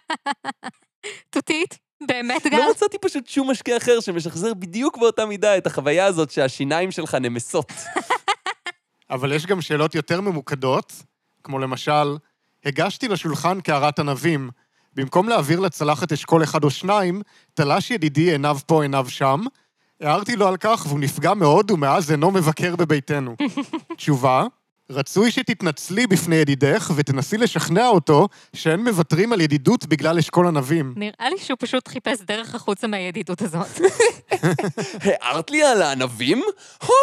תותית? 1.34 1.85
באמת, 2.08 2.48
גל? 2.48 2.58
לא 2.58 2.72
מצאתי 2.72 2.98
פשוט 2.98 3.28
שום 3.28 3.52
משקה 3.52 3.78
אחר 3.78 4.00
שמשחזר 4.00 4.54
בדיוק 4.54 4.98
באותה 4.98 5.26
מידה 5.26 5.58
את 5.58 5.68
החוויה 5.68 6.06
הזאת 6.06 6.32
שהשיניים 6.32 6.92
שלך 6.92 7.16
נמסות. 7.16 7.72
אבל 9.10 9.32
יש 9.32 9.46
גם 9.46 9.62
שאלות 9.62 9.96
יותר 9.96 10.22
ממוקדות, 10.22 10.94
כמו 11.44 11.60
למשל, 11.60 12.18
הגשתי 12.66 13.08
לשולחן 13.08 13.62
קערת 13.62 14.00
ענבים. 14.00 14.50
במקום 14.94 15.30
להעביר 15.30 15.60
לצלחת 15.60 16.12
אשכול 16.12 16.44
אחד 16.44 16.64
או 16.64 16.70
שניים, 16.70 17.22
תלש 17.54 17.92
ידידי 17.92 18.32
עיניו 18.32 18.58
פה 18.68 18.84
עיניו 18.84 19.10
שם. 19.10 19.42
הערתי 20.02 20.36
לו 20.36 20.48
על 20.48 20.58
כך 20.58 20.86
והוא 20.88 21.00
נפגע 21.00 21.34
מאוד 21.34 21.72
ומאז 21.72 22.12
אינו 22.12 22.32
מבקר 22.32 22.76
בביתנו. 22.76 23.36
תשובה, 23.98 24.46
רצוי 24.90 25.32
שתתנצלי 25.32 26.08
בפני 26.08 26.36
ידידך 26.36 26.92
ותנסי 26.96 27.38
לשכנע 27.38 27.88
אותו 27.88 28.28
שאין 28.54 28.80
מוותרים 28.80 29.34
על 29.34 29.42
ידידות 29.42 29.86
בגלל 29.86 30.18
אשכול 30.18 30.48
ענבים. 30.48 30.94
נראה 30.98 31.30
לי 31.30 31.38
שהוא 31.38 31.58
פשוט 31.60 31.88
חיפש 31.88 32.22
דרך 32.22 32.56
החוצה 32.56 32.88
מהידידות 32.88 33.42
הזאת. 33.42 33.68
הערת 35.04 35.52
לי 35.52 35.64
על 35.64 35.82
הענבים? 35.82 36.44
הו, 36.84 36.94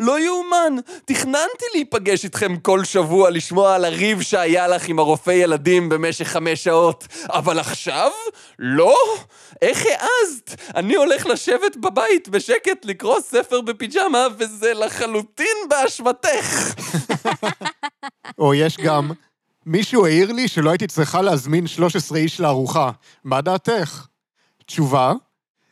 לא 0.00 0.20
יאומן. 0.20 0.74
תכננתי 1.04 1.64
להיפגש 1.74 2.24
איתכם 2.24 2.56
כל 2.56 2.84
שבוע 2.84 3.30
לשמוע 3.30 3.74
על 3.74 3.84
הריב 3.84 4.22
שהיה 4.22 4.68
לך 4.68 4.88
עם 4.88 4.98
הרופא 4.98 5.30
ילדים 5.30 5.88
במשך 5.88 6.28
חמש 6.28 6.64
שעות. 6.64 7.06
אבל 7.28 7.58
עכשיו? 7.58 8.10
לא? 8.58 8.96
איך 9.62 9.84
העזת? 9.86 10.60
אני 10.76 10.94
הולך 10.94 11.26
לשבת 11.26 11.76
בבית 11.76 12.28
בשקט 12.28 12.84
לקרוא 12.84 13.20
ספר 13.20 13.60
בפיג'מה, 13.60 14.26
וזה 14.38 14.74
לחלוטין 14.74 15.56
באשמתך. 15.70 16.74
או 18.38 18.54
יש 18.54 18.76
גם, 18.76 19.10
מישהו 19.66 20.06
העיר 20.06 20.32
לי 20.32 20.48
שלא 20.48 20.70
הייתי 20.70 20.86
צריכה 20.86 21.22
להזמין 21.22 21.66
13 21.66 22.18
איש 22.18 22.40
לארוחה. 22.40 22.90
מה 23.24 23.40
דעתך? 23.40 24.06
תשובה, 24.66 25.12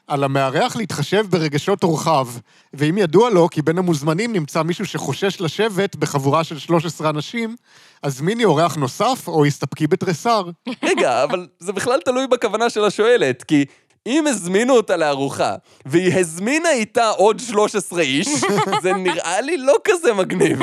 על 0.07 0.25
המארח 0.25 0.77
להתחשב 0.77 1.27
ברגשות 1.31 1.83
אורחיו, 1.83 2.29
ואם 2.75 2.99
ידוע 2.99 3.31
לו 3.31 3.49
כי 3.51 3.63
בין 3.63 3.79
המוזמנים 3.79 4.33
נמצא 4.33 4.63
מישהו 4.63 4.87
שחושש 4.87 5.41
לשבת 5.41 5.97
בחבורה 5.97 6.45
של 6.45 6.59
13 6.59 7.11
אנשים, 7.11 7.57
הזמיני 8.03 8.45
אורח 8.45 8.77
נוסף 8.77 9.29
או 9.29 9.45
הסתפקי 9.45 9.87
בתריסר. 9.87 10.51
רגע, 10.83 11.25
אבל 11.25 11.47
זה 11.59 11.73
בכלל 11.73 12.01
תלוי 12.05 12.27
בכוונה 12.27 12.71
של 12.71 12.85
השואלת, 12.85 13.43
כי 13.43 13.65
אם 14.07 14.27
הזמינו 14.27 14.77
אותה 14.77 14.97
לארוחה, 14.97 15.55
והיא 15.87 16.15
הזמינה 16.19 16.71
איתה 16.71 17.09
עוד 17.09 17.41
13 17.41 18.01
איש, 18.01 18.29
זה 18.83 18.93
נראה 18.93 19.41
לי 19.41 19.57
לא 19.57 19.77
כזה 19.85 20.13
מגניב. 20.15 20.59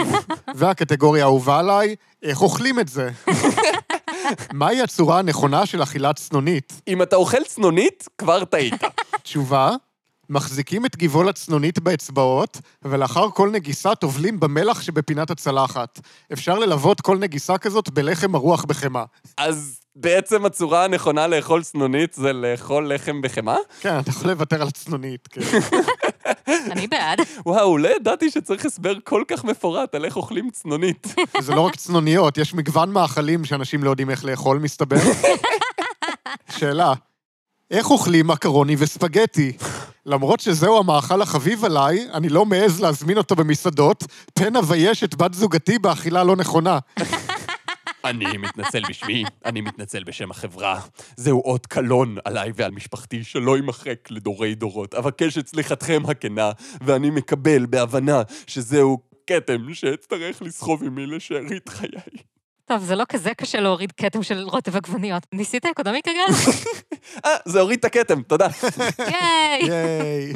והקטגוריה 0.55 1.23
האהובה 1.23 1.59
עליי, 1.59 1.95
איך 2.23 2.41
אוכלים 2.41 2.79
את 2.79 2.87
זה? 2.87 3.09
מהי 4.53 4.81
הצורה 4.81 5.19
הנכונה 5.19 5.65
של 5.65 5.83
אכילת 5.83 6.15
צנונית? 6.15 6.81
אם 6.87 7.01
אתה 7.01 7.15
אוכל 7.15 7.43
צנונית, 7.43 8.07
כבר 8.17 8.45
טעית. 8.45 8.83
תשובה, 9.23 9.71
מחזיקים 10.29 10.85
את 10.85 10.95
גבעול 10.95 11.29
הצנונית 11.29 11.79
באצבעות, 11.79 12.57
ולאחר 12.83 13.29
כל 13.29 13.49
נגיסה 13.49 13.95
טובלים 13.95 14.39
במלח 14.39 14.81
שבפינת 14.81 15.31
הצלחת. 15.31 15.99
אפשר 16.33 16.59
ללוות 16.59 17.01
כל 17.01 17.17
נגיסה 17.17 17.57
כזאת 17.57 17.89
בלחם 17.89 18.35
הרוח 18.35 18.65
בחמאה. 18.65 19.03
אז 19.37 19.80
בעצם 19.95 20.45
הצורה 20.45 20.83
הנכונה 20.83 21.27
לאכול 21.27 21.63
צנונית 21.63 22.13
זה 22.13 22.33
לאכול 22.33 22.93
לחם 22.93 23.21
בחמאה? 23.21 23.57
כן, 23.81 23.99
אתה 23.99 24.09
יכול 24.09 24.31
לוותר 24.31 24.61
על 24.61 24.67
הצנונית, 24.67 25.27
כן. 25.27 25.41
אני 26.71 26.87
בעד. 26.87 27.19
וואו, 27.45 27.77
לא 27.77 27.95
ידעתי 27.95 28.31
שצריך 28.31 28.65
הסבר 28.65 28.93
כל 29.03 29.23
כך 29.27 29.43
מפורט 29.43 29.95
על 29.95 30.05
איך 30.05 30.17
אוכלים 30.17 30.49
צנונית. 30.49 31.15
זה 31.41 31.55
לא 31.55 31.61
רק 31.61 31.75
צנוניות, 31.75 32.37
יש 32.37 32.53
מגוון 32.53 32.91
מאכלים 32.91 33.45
שאנשים 33.45 33.83
לא 33.83 33.89
יודעים 33.89 34.09
איך 34.09 34.25
לאכול, 34.25 34.59
מסתבר. 34.59 34.97
שאלה, 36.57 36.93
איך 37.71 37.91
אוכלים 37.91 38.27
מקרוני 38.27 38.75
וספגטי? 38.79 39.51
למרות 40.05 40.39
שזהו 40.39 40.77
המאכל 40.77 41.21
החביב 41.21 41.65
עליי, 41.65 42.07
אני 42.13 42.29
לא 42.29 42.45
מעז 42.45 42.81
להזמין 42.81 43.17
אותו 43.17 43.35
במסעדות, 43.35 44.03
פן 44.33 44.55
אבייש 44.55 45.03
את 45.03 45.15
בת 45.15 45.33
זוגתי 45.33 45.79
באכילה 45.79 46.23
לא 46.23 46.35
נכונה. 46.35 46.79
אני 48.05 48.37
מתנצל 48.37 48.81
בשמי, 48.89 49.23
אני 49.45 49.61
מתנצל 49.61 50.03
בשם 50.03 50.31
החברה. 50.31 50.81
זהו 51.15 51.41
אות 51.45 51.65
קלון 51.65 52.17
עליי 52.25 52.51
ועל 52.55 52.71
משפחתי 52.71 53.23
שלא 53.23 53.55
יימחק 53.55 54.11
לדורי 54.11 54.55
דורות. 54.55 54.93
אבקש 54.93 55.37
את 55.37 55.47
סליחתכם 55.47 56.03
הכנה, 56.07 56.51
ואני 56.81 57.09
מקבל 57.09 57.65
בהבנה 57.65 58.21
שזהו 58.47 58.97
כתם 59.27 59.73
שאצטרך 59.73 60.41
לסחוב 60.41 60.83
עמי 60.83 61.05
לשארית 61.05 61.69
חיי. 61.69 62.21
טוב, 62.65 62.83
זה 62.83 62.95
לא 62.95 63.03
כזה 63.09 63.33
קשה 63.37 63.59
להוריד 63.59 63.91
כתם 63.91 64.23
של 64.23 64.43
רוטב 64.43 64.75
עגבניות. 64.75 65.23
ניסית 65.33 65.65
אקונומיקה, 65.65 66.11
גל? 66.11 66.51
אה, 67.25 67.35
זה 67.45 67.59
הוריד 67.59 67.79
את 67.79 67.85
הכתם, 67.85 68.21
תודה. 68.21 68.47
ייי! 68.99 69.61
ייי. 69.61 70.33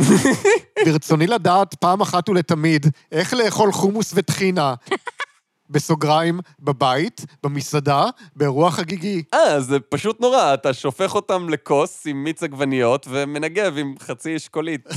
ברצוני 0.85 1.27
לדעת 1.27 1.73
פעם 1.73 2.01
אחת 2.01 2.29
ולתמיד 2.29 2.85
איך 3.11 3.33
לאכול 3.33 3.71
חומוס 3.71 4.11
וטחינה. 4.15 4.73
בסוגריים, 5.69 6.39
בבית, 6.59 7.25
במסעדה, 7.43 8.05
באירוע 8.35 8.71
חגיגי. 8.71 9.23
אה, 9.33 9.61
זה 9.61 9.79
פשוט 9.79 10.21
נורא, 10.21 10.53
אתה 10.53 10.73
שופך 10.73 11.15
אותם 11.15 11.49
לכוס 11.49 12.07
עם 12.07 12.23
מיץ 12.23 12.43
עגבניות 12.43 13.07
ומנגב 13.09 13.77
עם 13.77 13.95
חצי 13.99 14.35
אשכולית. 14.35 14.87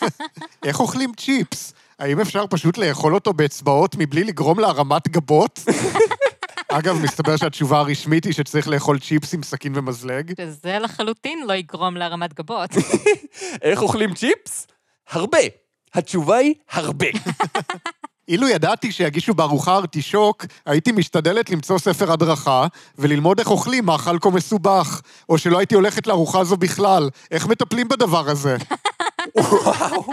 איך 0.66 0.80
אוכלים 0.80 1.12
צ'יפס? 1.16 1.72
האם 1.98 2.20
אפשר 2.20 2.44
פשוט 2.50 2.78
לאכול 2.78 3.14
אותו 3.14 3.32
באצבעות 3.32 3.96
מבלי 3.98 4.24
לגרום 4.24 4.60
להרמת 4.60 5.08
גבות? 5.08 5.60
אגב, 6.68 6.96
מסתבר 7.02 7.36
שהתשובה 7.36 7.78
הרשמית 7.78 8.24
היא 8.24 8.32
שצריך 8.32 8.68
לאכול 8.68 8.98
צ'יפס 8.98 9.34
עם 9.34 9.42
סכין 9.42 9.72
ומזלג. 9.76 10.32
שזה 10.40 10.78
לחלוטין 10.78 11.46
לא 11.46 11.52
יגרום 11.52 11.96
להרמת 11.96 12.34
גבות. 12.34 12.70
איך 13.62 13.82
אוכלים 13.82 14.14
צ'יפס? 14.14 14.66
הרבה. 15.10 15.38
התשובה 15.94 16.36
היא 16.36 16.54
הרבה. 16.70 17.06
אילו 18.28 18.48
ידעתי 18.48 18.92
שיגישו 18.92 19.34
בארוחה 19.34 19.76
ארטישוק, 19.76 20.44
הייתי 20.66 20.92
משתדלת 20.92 21.50
למצוא 21.50 21.78
ספר 21.78 22.12
הדרכה 22.12 22.66
וללמוד 22.98 23.38
איך 23.38 23.50
אוכלים 23.50 23.84
מאכל 23.86 24.18
כה 24.18 24.30
מסובך. 24.30 25.00
או 25.28 25.38
שלא 25.38 25.58
הייתי 25.58 25.74
הולכת 25.74 26.06
לארוחה 26.06 26.40
הזו 26.40 26.56
בכלל. 26.56 27.10
איך 27.30 27.46
מטפלים 27.46 27.88
בדבר 27.88 28.30
הזה? 28.30 28.56
וואו, 29.36 30.04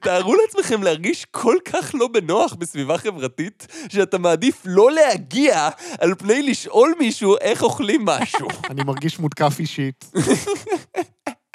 תארו 0.00 0.34
לעצמכם 0.34 0.82
להרגיש 0.82 1.24
כל 1.30 1.56
כך 1.64 1.90
לא 1.94 2.08
בנוח 2.08 2.54
בסביבה 2.54 2.98
חברתית, 2.98 3.66
שאתה 3.88 4.18
מעדיף 4.18 4.62
לא 4.64 4.90
להגיע 4.92 5.68
על 6.00 6.14
פני 6.18 6.42
לשאול 6.42 6.94
מישהו 6.98 7.36
איך 7.40 7.62
אוכלים 7.62 8.04
משהו. 8.04 8.48
אני 8.70 8.82
מרגיש 8.84 9.18
מותקף 9.18 9.56
אישית. 9.58 10.10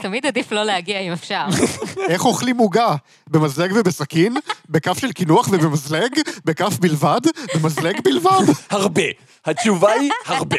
תמיד 0.01 0.25
עדיף 0.25 0.51
לא 0.51 0.63
להגיע 0.63 0.99
אם 0.99 1.11
אפשר. 1.11 1.45
איך 2.09 2.25
אוכלים 2.25 2.57
עוגה? 2.57 2.95
במזלג 3.29 3.71
ובסכין? 3.75 4.37
בכף 4.69 4.97
של 4.97 5.11
קינוח 5.11 5.47
ובמזלג? 5.51 6.19
בכף 6.45 6.79
בלבד? 6.79 7.19
במזלג 7.55 8.01
בלבד? 8.03 8.53
הרבה. 8.69 9.01
התשובה 9.45 9.91
היא 9.91 10.11
הרבה. 10.25 10.57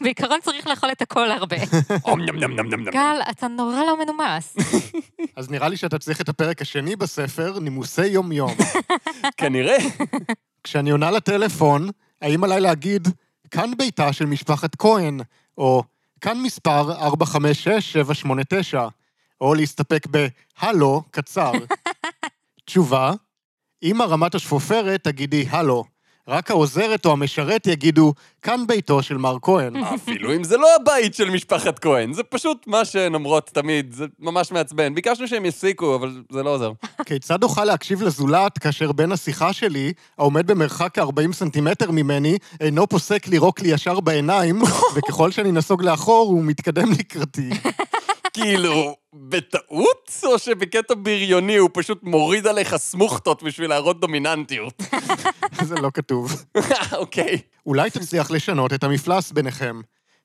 בעיקרון 0.00 0.40
צריך 0.42 0.66
לאכול 0.66 0.90
את 0.92 1.02
הכל 1.02 1.30
הרבה. 1.30 1.56
אום 2.04 2.20
נם 2.20 2.36
נם 2.36 2.60
נם 2.60 2.74
נם 2.74 2.80
נם. 2.80 2.90
גל, 2.90 3.16
אתה 3.30 3.48
נורא 3.48 3.84
לא 3.84 3.98
מנומס. 3.98 4.56
אז 5.36 5.50
נראה 5.50 5.68
לי 5.68 5.76
שאתה 5.76 5.98
צריך 5.98 6.20
את 6.20 6.28
הפרק 6.28 6.62
השני 6.62 6.96
בספר, 6.96 7.58
נימוסי 7.58 8.06
יום-יום. 8.06 8.50
כנראה. 9.36 9.76
כשאני 10.64 10.90
עונה 10.90 11.10
לטלפון, 11.10 11.88
האם 12.22 12.44
עליי 12.44 12.60
להגיד, 12.60 13.08
כאן 13.50 13.70
ביתה 13.78 14.12
של 14.12 14.26
משפחת 14.26 14.76
כהן, 14.76 15.20
או 15.58 15.82
כאן 16.20 16.38
מספר 16.42 17.10
456-789, 18.72 18.76
או 19.40 19.54
להסתפק 19.54 20.06
ב"הלו" 20.10 21.02
קצר. 21.10 21.52
תשובה, 22.64 23.12
אם 23.84 24.00
הרמת 24.00 24.34
השפופרת, 24.34 25.04
תגידי 25.04 25.46
הלו, 25.50 25.84
רק 26.28 26.50
העוזרת 26.50 27.06
או 27.06 27.12
המשרת 27.12 27.66
יגידו, 27.66 28.12
כאן 28.42 28.66
ביתו 28.66 29.02
של 29.02 29.16
מר 29.16 29.36
כהן. 29.42 29.76
אפילו 29.94 30.34
אם 30.34 30.44
זה 30.44 30.56
לא 30.56 30.68
הבית 30.80 31.14
של 31.14 31.30
משפחת 31.30 31.78
כהן, 31.78 32.12
זה 32.12 32.22
פשוט 32.22 32.66
מה 32.66 32.84
שהן 32.84 33.14
אומרות 33.14 33.50
תמיד, 33.54 33.92
זה 33.92 34.04
ממש 34.18 34.52
מעצבן. 34.52 34.94
ביקשנו 34.94 35.28
שהם 35.28 35.44
יפסיקו, 35.44 35.96
אבל 35.96 36.22
זה 36.30 36.42
לא 36.42 36.50
עוזר. 36.54 36.72
כיצד 37.06 37.42
אוכל 37.42 37.64
להקשיב 37.64 38.02
לזולת 38.02 38.58
כאשר 38.58 38.92
בן 38.92 39.12
השיחה 39.12 39.52
שלי, 39.52 39.92
העומד 40.18 40.46
במרחק 40.46 40.98
כ-40 40.98 41.32
סנטימטר 41.32 41.90
ממני, 41.90 42.38
אינו 42.60 42.86
פוסק 42.86 43.28
לירוק 43.28 43.60
לי 43.60 43.68
ישר 43.68 44.00
בעיניים, 44.00 44.62
וככל 44.94 45.30
שאני 45.30 45.52
נסוג 45.52 45.82
לאחור, 45.82 46.28
הוא 46.28 46.44
מתקדם 46.44 46.92
לקראתי. 46.92 47.50
כאילו, 48.34 48.96
בטעות? 49.14 50.10
או 50.24 50.38
שבקטע 50.38 50.94
בריוני 50.98 51.56
הוא 51.56 51.70
פשוט 51.72 52.02
מוריד 52.02 52.46
עליך 52.46 52.76
סמוכתות 52.76 53.42
בשביל 53.42 53.70
להראות 53.70 54.00
דומיננטיות? 54.00 54.82
זה 55.68 55.74
לא 55.74 55.90
כתוב. 55.94 56.44
אוקיי. 56.92 57.38
אולי 57.66 57.90
תצליח 57.90 58.30
לשנות 58.30 58.72
את 58.72 58.84
המפלס 58.84 59.32
ביניכם. 59.32 59.80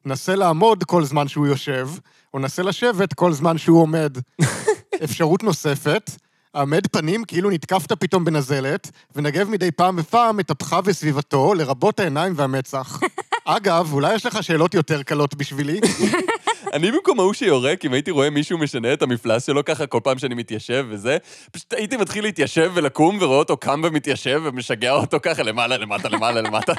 נסה 0.06 0.36
לעמוד 0.36 0.84
כל 0.84 1.04
זמן 1.04 1.28
שהוא 1.28 1.48
יושב, 1.48 1.89
או 2.34 2.39
נסה 2.39 2.63
לשבת 2.63 3.13
כל 3.13 3.34
זמן 3.34 3.58
שהוא 3.58 3.82
עומד. 3.82 4.18
אפשרות 5.04 5.44
נוספת, 5.44 6.12
עמד 6.56 6.88
פנים 6.88 7.24
כאילו 7.24 7.50
נתקפת 7.50 7.91
פתאום 7.94 8.25
בנזלת, 8.25 8.91
ונגב 9.15 9.50
מדי 9.50 9.72
פעם 9.72 9.96
בפעם 9.96 10.39
את 10.39 10.51
אפך 10.51 10.79
וסביבתו, 10.86 11.53
לרבות 11.53 12.00
העיניים 12.00 12.34
והמצח. 12.36 13.00
אגב, 13.46 13.94
אולי 13.94 14.15
יש 14.15 14.25
לך 14.25 14.44
שאלות 14.44 14.74
יותר 14.74 15.03
קלות 15.03 15.36
בשבילי? 15.36 15.79
אני 16.74 16.91
במקום 16.91 17.20
ההוא 17.20 17.34
שיורק, 17.34 17.86
אם 17.86 17.94
הייתי 17.94 18.12
רואה 18.12 18.29
מישהו 18.29 18.58
משנה 18.58 18.94
את 18.94 19.01
המפלס 19.01 19.46
שלו 19.46 19.65
ככה 19.65 19.88
כל 19.88 20.00
פעם 20.03 20.20
שאני 20.20 20.36
מתיישב 20.36 20.86
וזה, 20.89 21.18
פשוט 21.51 21.74
הייתי 21.74 21.98
מתחיל 21.98 22.24
להתיישב 22.24 22.72
ולקום 22.74 23.18
ורואה 23.22 23.38
אותו 23.38 23.58
קם 23.58 23.82
ומתיישב 23.84 24.41
ומשגע 24.44 24.91
אותו 24.91 25.18
ככה 25.22 25.44
למעלה, 25.44 25.77
למטה, 25.77 26.10
למעלה, 26.10 26.41
למטה. 26.41 26.74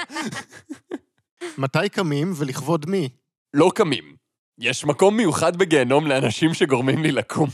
מתי 1.57 1.89
קמים 1.89 2.33
ולכבוד 2.35 2.89
מי? 2.89 3.09
לא 3.53 3.71
קמים. 3.75 4.15
יש 4.59 4.85
מקום 4.85 5.17
מיוחד 5.17 5.55
בגיהנום 5.55 6.07
לאנשים 6.07 6.53
שגורמים 6.53 7.03
לי 7.03 7.11
לקום. 7.11 7.49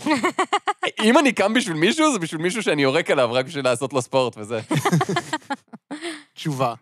אם 1.03 1.17
אני 1.17 1.31
קם 1.33 1.53
בשביל 1.53 1.77
מישהו, 1.77 2.13
זה 2.13 2.19
בשביל 2.19 2.41
מישהו 2.41 2.63
שאני 2.63 2.83
יורק 2.83 3.11
עליו 3.11 3.33
רק 3.33 3.45
בשביל 3.45 3.65
לעשות 3.65 3.93
לו 3.93 4.01
ספורט 4.01 4.37
וזה. 4.37 4.59
תשובה. 6.33 6.73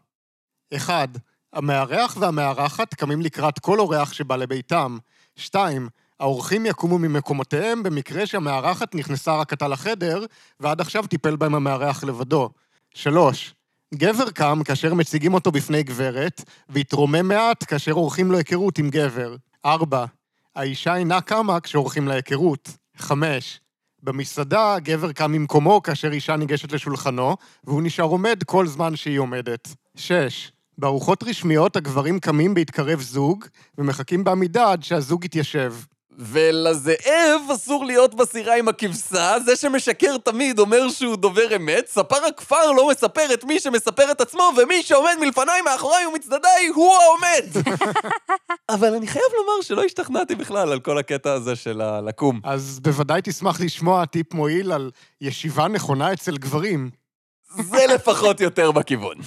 1. 0.75 1.09
המארח 1.53 2.17
והמארחת 2.19 2.93
קמים 2.93 3.21
לקראת 3.21 3.59
כל 3.59 3.79
אורח 3.79 4.13
שבא 4.13 4.35
לביתם. 4.35 4.97
2. 5.35 5.89
האורחים 6.19 6.65
יקומו 6.65 6.97
ממקומותיהם 6.97 7.83
במקרה 7.83 8.25
שהמארחת 8.25 8.95
נכנסה 8.95 9.35
רק 9.35 9.53
עתה 9.53 9.67
לחדר, 9.67 10.25
ועד 10.59 10.81
עכשיו 10.81 11.07
טיפל 11.07 11.35
בהם 11.35 11.55
המארח 11.55 12.03
לבדו. 12.03 12.49
3. 12.93 13.53
גבר 13.93 14.31
קם 14.31 14.61
כאשר 14.65 14.93
מציגים 14.93 15.33
אותו 15.33 15.51
בפני 15.51 15.83
גברת, 15.83 16.43
והתרומם 16.69 17.27
מעט 17.27 17.63
כאשר 17.67 17.91
עורכים 17.91 18.31
לו 18.31 18.37
היכרות 18.37 18.77
עם 18.77 18.89
גבר. 18.89 19.35
4. 19.65 20.05
האישה 20.55 20.95
אינה 20.95 21.21
קמה 21.21 21.59
כשעורכים 21.59 22.07
לה 22.07 22.13
היכרות. 22.13 22.69
5. 22.97 23.59
במסעדה, 24.05 24.77
גבר 24.79 25.11
קם 25.11 25.31
ממקומו 25.31 25.83
כאשר 25.83 26.11
אישה 26.11 26.35
ניגשת 26.35 26.71
לשולחנו, 26.71 27.35
והוא 27.63 27.81
נשאר 27.83 28.05
עומד 28.05 28.43
כל 28.45 28.67
זמן 28.67 28.95
שהיא 28.95 29.19
עומדת. 29.19 29.75
6. 29.95 30.51
בארוחות 30.77 31.23
רשמיות 31.23 31.75
הגברים 31.75 32.19
קמים 32.19 32.53
בהתקרב 32.53 33.01
זוג, 33.01 33.45
ומחכים 33.77 34.23
בעמידה 34.23 34.71
עד 34.71 34.83
שהזוג 34.83 35.25
יתיישב. 35.25 35.73
ולזאב 36.17 37.41
אסור 37.53 37.85
להיות 37.85 38.15
בסירה 38.15 38.57
עם 38.57 38.67
הכבשה, 38.67 39.35
זה 39.45 39.55
שמשקר 39.55 40.17
תמיד 40.17 40.59
אומר 40.59 40.89
שהוא 40.89 41.15
דובר 41.15 41.55
אמת, 41.55 41.87
ספר 41.87 42.25
הכפר 42.27 42.71
לא 42.71 42.89
מספר 42.89 43.33
את 43.33 43.43
מי 43.43 43.59
שמספר 43.59 44.11
את 44.11 44.21
עצמו, 44.21 44.51
ומי 44.57 44.83
שעומד 44.83 45.15
מלפניי, 45.19 45.61
מאחוריי 45.61 46.05
ומצדדיי, 46.05 46.67
הוא 46.75 46.93
העומד! 46.93 47.45
אבל 48.75 48.93
אני 48.95 49.07
חייב 49.07 49.25
לומר 49.37 49.61
שלא 49.61 49.83
השתכנעתי 49.83 50.35
בכלל 50.35 50.71
על 50.71 50.79
כל 50.79 50.97
הקטע 50.97 51.33
הזה 51.33 51.55
של 51.55 51.81
הלקום. 51.81 52.39
אז 52.43 52.79
בוודאי 52.79 53.21
תשמח 53.23 53.61
לשמוע 53.61 54.05
טיפ 54.05 54.33
מועיל 54.33 54.71
על 54.71 54.91
ישיבה 55.21 55.67
נכונה 55.67 56.13
אצל 56.13 56.37
גברים. 56.37 57.04
זה 57.63 57.85
לפחות 57.95 58.41
יותר 58.41 58.71
בכיוון. 58.71 59.17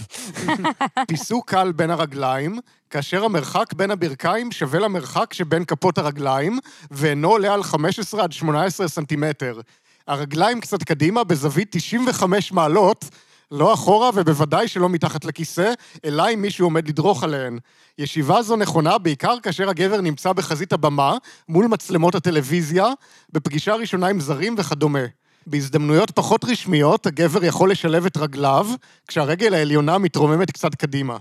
פיסוק 1.08 1.50
קל 1.50 1.72
בין 1.72 1.90
הרגליים, 1.90 2.58
כאשר 2.90 3.24
המרחק 3.24 3.72
בין 3.72 3.90
הברכיים 3.90 4.52
שווה 4.52 4.80
למרחק 4.80 5.34
שבין 5.34 5.64
כפות 5.64 5.98
הרגליים, 5.98 6.58
ואינו 6.90 7.28
עולה 7.28 7.54
על 7.54 7.62
15 7.62 8.22
עד 8.24 8.32
18 8.32 8.88
סנטימטר. 8.88 9.60
הרגליים 10.06 10.60
קצת 10.60 10.82
קדימה 10.82 11.24
בזווית 11.24 11.68
95 11.70 12.52
מעלות, 12.52 13.04
לא 13.50 13.74
אחורה 13.74 14.10
ובוודאי 14.14 14.68
שלא 14.68 14.88
מתחת 14.88 15.24
לכיסא, 15.24 15.72
אלא 16.04 16.24
אם 16.34 16.42
מישהו 16.42 16.66
עומד 16.66 16.88
לדרוך 16.88 17.24
עליהן. 17.24 17.58
ישיבה 17.98 18.42
זו 18.42 18.56
נכונה 18.56 18.98
בעיקר 18.98 19.34
כאשר 19.42 19.70
הגבר 19.70 20.00
נמצא 20.00 20.32
בחזית 20.32 20.72
הבמה, 20.72 21.16
מול 21.48 21.66
מצלמות 21.66 22.14
הטלוויזיה, 22.14 22.86
בפגישה 23.32 23.74
ראשונה 23.74 24.06
עם 24.08 24.20
זרים 24.20 24.54
וכדומה. 24.58 25.04
בהזדמנויות 25.50 26.10
פחות 26.10 26.44
רשמיות, 26.44 27.06
הגבר 27.06 27.44
יכול 27.44 27.70
לשלב 27.70 28.06
את 28.06 28.16
רגליו, 28.16 28.66
כשהרגל 29.08 29.54
העליונה 29.54 29.98
מתרוממת 29.98 30.50
קצת 30.50 30.74
קדימה. 30.74 31.16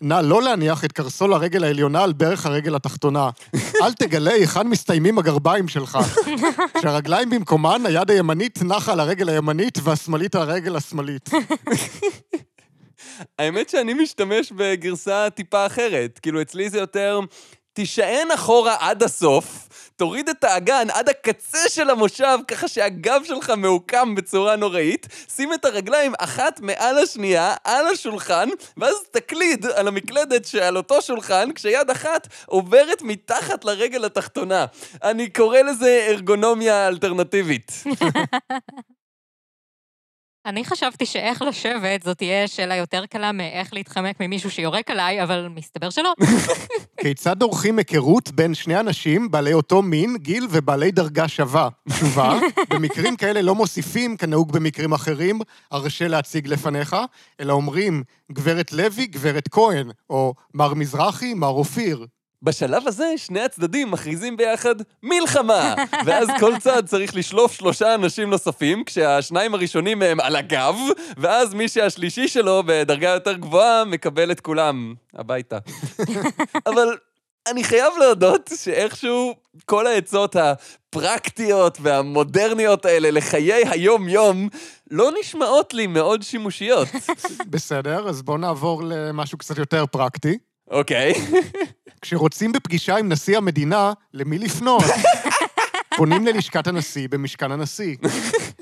נא 0.00 0.20
לא 0.24 0.42
להניח 0.42 0.84
את 0.84 0.92
קרסול 0.92 1.34
הרגל 1.34 1.64
העליונה 1.64 2.02
על 2.02 2.12
ברך 2.12 2.46
הרגל 2.46 2.74
התחתונה. 2.74 3.30
אל 3.82 3.92
תגלה 3.92 4.32
היכן 4.32 4.66
מסתיימים 4.66 5.18
הגרביים 5.18 5.68
שלך. 5.68 5.98
כשהרגליים 6.78 7.30
במקומן, 7.30 7.86
היד 7.86 8.10
הימנית 8.10 8.62
נחה 8.62 8.92
על 8.92 9.00
הרגל 9.00 9.28
הימנית 9.28 9.78
והשמאלית 9.82 10.34
על 10.34 10.42
הרגל 10.42 10.76
השמאלית. 10.76 11.30
האמת 13.38 13.68
שאני 13.68 13.94
משתמש 13.94 14.52
בגרסה 14.52 15.28
טיפה 15.30 15.66
אחרת. 15.66 16.18
כאילו, 16.22 16.42
אצלי 16.42 16.70
זה 16.70 16.78
יותר... 16.78 17.20
תישען 17.74 18.30
אחורה 18.34 18.76
עד 18.80 19.02
הסוף, 19.02 19.68
תוריד 19.96 20.28
את 20.28 20.44
האגן 20.44 20.86
עד 20.92 21.08
הקצה 21.08 21.68
של 21.68 21.90
המושב, 21.90 22.38
ככה 22.48 22.68
שהגב 22.68 23.20
שלך 23.24 23.50
מעוקם 23.56 24.14
בצורה 24.14 24.56
נוראית, 24.56 25.06
שים 25.36 25.54
את 25.54 25.64
הרגליים 25.64 26.12
אחת 26.18 26.60
מעל 26.60 26.98
השנייה, 26.98 27.54
על 27.64 27.86
השולחן, 27.86 28.48
ואז 28.76 28.94
תקליד 29.10 29.66
על 29.66 29.88
המקלדת 29.88 30.44
שעל 30.44 30.76
אותו 30.76 31.02
שולחן, 31.02 31.52
כשיד 31.52 31.90
אחת 31.90 32.28
עוברת 32.46 33.02
מתחת 33.02 33.64
לרגל 33.64 34.04
התחתונה. 34.04 34.66
אני 35.02 35.30
קורא 35.30 35.58
לזה 35.58 36.06
ארגונומיה 36.10 36.88
אלטרנטיבית. 36.88 37.72
אני 40.46 40.64
חשבתי 40.64 41.06
שאיך 41.06 41.42
לשבת 41.42 42.02
זאת 42.02 42.18
תהיה 42.18 42.48
שאלה 42.48 42.76
יותר 42.76 43.06
קלה 43.06 43.32
מאיך 43.32 43.74
להתחמק 43.74 44.20
ממישהו 44.20 44.50
שיורק 44.50 44.90
עליי, 44.90 45.22
אבל 45.22 45.48
מסתבר 45.48 45.90
שלא. 45.90 46.12
כיצד 47.00 47.42
עורכים 47.42 47.78
היכרות 47.78 48.30
בין 48.30 48.54
שני 48.54 48.80
אנשים 48.80 49.30
בעלי 49.30 49.52
אותו 49.52 49.82
מין, 49.82 50.16
גיל 50.16 50.46
ובעלי 50.50 50.90
דרגה 50.90 51.28
שווה? 51.28 51.68
תשובה, 51.88 52.38
במקרים 52.70 53.16
כאלה 53.16 53.42
לא 53.42 53.54
מוסיפים, 53.54 54.16
כנהוג 54.16 54.52
במקרים 54.52 54.92
אחרים, 54.92 55.40
הרשה 55.70 56.08
להציג 56.08 56.48
לפניך, 56.48 56.96
אלא 57.40 57.52
אומרים, 57.52 58.02
גברת 58.32 58.72
לוי, 58.72 59.06
גברת 59.06 59.48
כהן, 59.48 59.90
או 60.10 60.34
מר 60.54 60.74
מזרחי, 60.74 61.34
מר 61.34 61.48
אופיר. 61.48 62.06
בשלב 62.44 62.88
הזה, 62.88 63.12
שני 63.16 63.40
הצדדים 63.40 63.90
מכריזים 63.90 64.36
ביחד 64.36 64.74
מלחמה, 65.02 65.74
ואז 66.04 66.28
כל 66.40 66.58
צד 66.58 66.86
צריך 66.86 67.16
לשלוף 67.16 67.52
שלושה 67.52 67.94
אנשים 67.94 68.30
נוספים, 68.30 68.84
כשהשניים 68.84 69.54
הראשונים 69.54 69.98
מהם 69.98 70.20
על 70.20 70.36
הגב, 70.36 70.76
ואז 71.16 71.54
מי 71.54 71.68
שהשלישי 71.68 72.28
שלו 72.28 72.62
בדרגה 72.66 73.08
יותר 73.08 73.32
גבוהה 73.32 73.84
מקבל 73.84 74.30
את 74.30 74.40
כולם 74.40 74.94
הביתה. 75.14 75.58
אבל 76.66 76.96
אני 77.48 77.64
חייב 77.64 77.92
להודות 77.98 78.50
שאיכשהו 78.56 79.34
כל 79.64 79.86
העצות 79.86 80.36
הפרקטיות 80.36 81.78
והמודרניות 81.80 82.84
האלה 82.84 83.10
לחיי 83.10 83.68
היום-יום 83.68 84.48
לא 84.90 85.10
נשמעות 85.20 85.74
לי 85.74 85.86
מאוד 85.86 86.22
שימושיות. 86.22 86.88
בסדר, 87.50 88.08
אז 88.08 88.22
בואו 88.22 88.36
נעבור 88.36 88.82
למשהו 88.84 89.38
קצת 89.38 89.58
יותר 89.58 89.86
פרקטי. 89.86 90.38
אוקיי. 90.70 91.12
כשרוצים 92.04 92.52
בפגישה 92.52 92.96
עם 92.96 93.08
נשיא 93.08 93.36
המדינה, 93.36 93.92
למי 94.14 94.38
לפנות? 94.38 94.82
פונים 95.96 96.26
ללשכת 96.26 96.66
הנשיא 96.66 97.08
במשכן 97.10 97.52
הנשיא. 97.52 97.96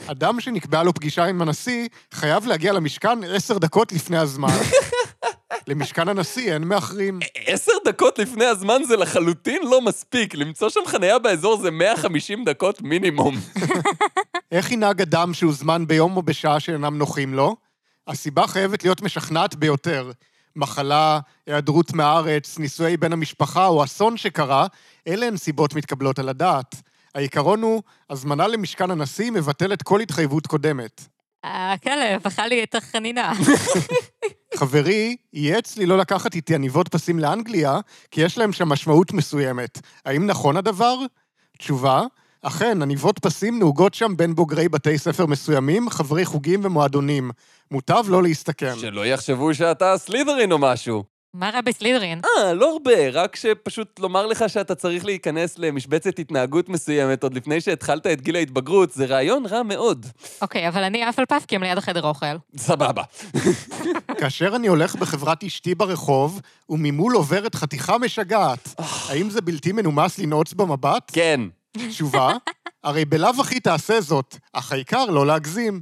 אדם 0.07 0.40
שנקבעה 0.40 0.83
לו 0.83 0.94
פגישה 0.94 1.24
עם 1.24 1.42
הנשיא, 1.42 1.88
חייב 2.12 2.46
להגיע 2.46 2.72
למשכן 2.72 3.24
עשר 3.24 3.59
דקות 3.59 3.92
לפני 3.92 4.18
הזמן. 4.18 4.57
למשכן 5.66 6.09
הנשיא 6.09 6.55
אין 6.55 6.64
מאחרים. 6.64 7.20
עשר 7.46 7.72
דקות 7.85 8.18
לפני 8.18 8.44
הזמן 8.44 8.83
זה 8.88 8.96
לחלוטין 8.96 9.62
לא 9.70 9.81
מספיק. 9.81 10.35
למצוא 10.35 10.68
שם 10.68 10.81
חניה 10.87 11.18
באזור 11.18 11.57
זה 11.57 11.70
150 11.70 12.44
דקות 12.44 12.83
מינימום. 12.83 13.37
איך 14.52 14.72
ינהג 14.72 15.00
אדם 15.00 15.35
שהוזמן 15.35 15.87
ביום 15.87 16.16
או 16.16 16.22
בשעה 16.22 16.61
שאינם 16.61 16.98
נוחים 16.98 17.35
לו? 17.35 17.57
הסיבה 18.09 18.46
חייבת 18.46 18.85
להיות 18.85 19.02
משכנעת 19.02 19.55
ביותר. 19.55 20.11
מחלה, 20.56 21.20
היעדרות 21.46 21.92
מהארץ, 21.92 22.58
נישואי 22.58 22.96
בן 22.96 23.12
המשפחה 23.12 23.66
או 23.66 23.84
אסון 23.84 24.16
שקרה, 24.16 24.66
אלה 25.06 25.26
הן 25.26 25.36
סיבות 25.36 25.74
מתקבלות 25.74 26.18
על 26.18 26.28
הדעת. 26.28 26.74
העיקרון 27.14 27.62
הוא, 27.62 27.82
הזמנה 28.10 28.48
למשכן 28.48 28.90
הנשיא 28.90 29.30
מבטלת 29.30 29.82
כל 29.82 30.00
התחייבות 30.00 30.46
קודמת. 30.46 31.08
הכלב 31.44 32.26
אכל 32.26 32.46
לי 32.46 32.62
את 32.62 32.74
החנינה. 32.74 33.32
חברי 34.58 35.16
ייעץ 35.32 35.76
לי 35.76 35.86
לא 35.86 35.98
לקחת 35.98 36.34
איתי 36.34 36.54
עניבות 36.54 36.88
פסים 36.88 37.18
לאנגליה, 37.18 37.80
כי 38.10 38.20
יש 38.20 38.38
להם 38.38 38.52
שם 38.52 38.68
משמעות 38.68 39.12
מסוימת. 39.12 39.80
האם 40.04 40.26
נכון 40.26 40.56
הדבר? 40.56 40.96
תשובה, 41.58 42.02
אכן, 42.42 42.83
עניבות 42.83 43.18
פסים 43.18 43.59
נהוגות 43.59 43.94
שם 43.94 44.16
בין 44.16 44.35
בוגרי 44.35 44.68
בתי 44.68 44.98
ספר 44.98 45.26
מסוימים, 45.26 45.90
חברי 45.90 46.24
חוגים 46.24 46.61
ומועדונים. 46.64 47.31
מוטב 47.70 48.05
לא 48.09 48.22
להסתכן. 48.22 48.74
שלא 48.81 49.07
יחשבו 49.07 49.55
שאתה 49.55 49.94
סלידרין 49.98 50.52
או 50.52 50.59
משהו. 50.59 51.05
מה 51.35 51.50
רע 51.50 51.61
בסלידרין? 51.61 52.20
אה, 52.24 52.52
לא 52.52 52.72
הרבה, 52.72 53.11
רק 53.12 53.37
שפשוט 53.37 54.00
לומר 54.00 54.26
לך 54.26 54.44
שאתה 54.48 54.74
צריך 54.74 55.05
להיכנס 55.05 55.59
למשבצת 55.59 56.18
התנהגות 56.18 56.68
מסוימת 56.68 57.22
עוד 57.22 57.35
לפני 57.35 57.61
שהתחלת 57.61 58.07
את 58.07 58.20
גיל 58.20 58.37
ההתבגרות, 58.37 58.92
זה 58.92 59.07
רעיון 59.07 59.46
רע 59.46 59.62
מאוד. 59.62 60.07
אוקיי, 60.42 60.68
אבל 60.68 60.83
אני 60.83 61.02
עף 61.02 61.18
על 61.18 61.24
פף 61.26 61.44
כי 61.48 61.57
הם 61.57 61.62
ליד 61.62 61.78
החדר 61.78 62.02
אוכל. 62.02 62.37
סבבה. 62.57 63.02
כאשר 64.20 64.57
אני 64.57 64.66
הולך 64.66 64.96
בחברת 64.96 65.44
אשתי 65.44 65.74
ברחוב, 65.74 66.40
וממול 66.68 67.14
עוברת 67.14 67.55
חתיכה 67.55 67.98
משגעת, 67.98 68.74
האם 69.09 69.31
זה 69.31 69.40
בלתי 69.40 69.72
מנומס 69.72 70.18
לנעוץ 70.18 70.52
במבט? 70.52 71.11
כן. 71.12 71.40
תשובה, 71.76 72.32
הרי 72.85 73.04
בלאו 73.04 73.30
הכי 73.40 73.61
תעשה 73.61 74.00
זאת, 74.00 74.37
אך 74.52 74.72
העיקר 74.72 75.04
לא 75.04 75.26
להגזים. 75.26 75.80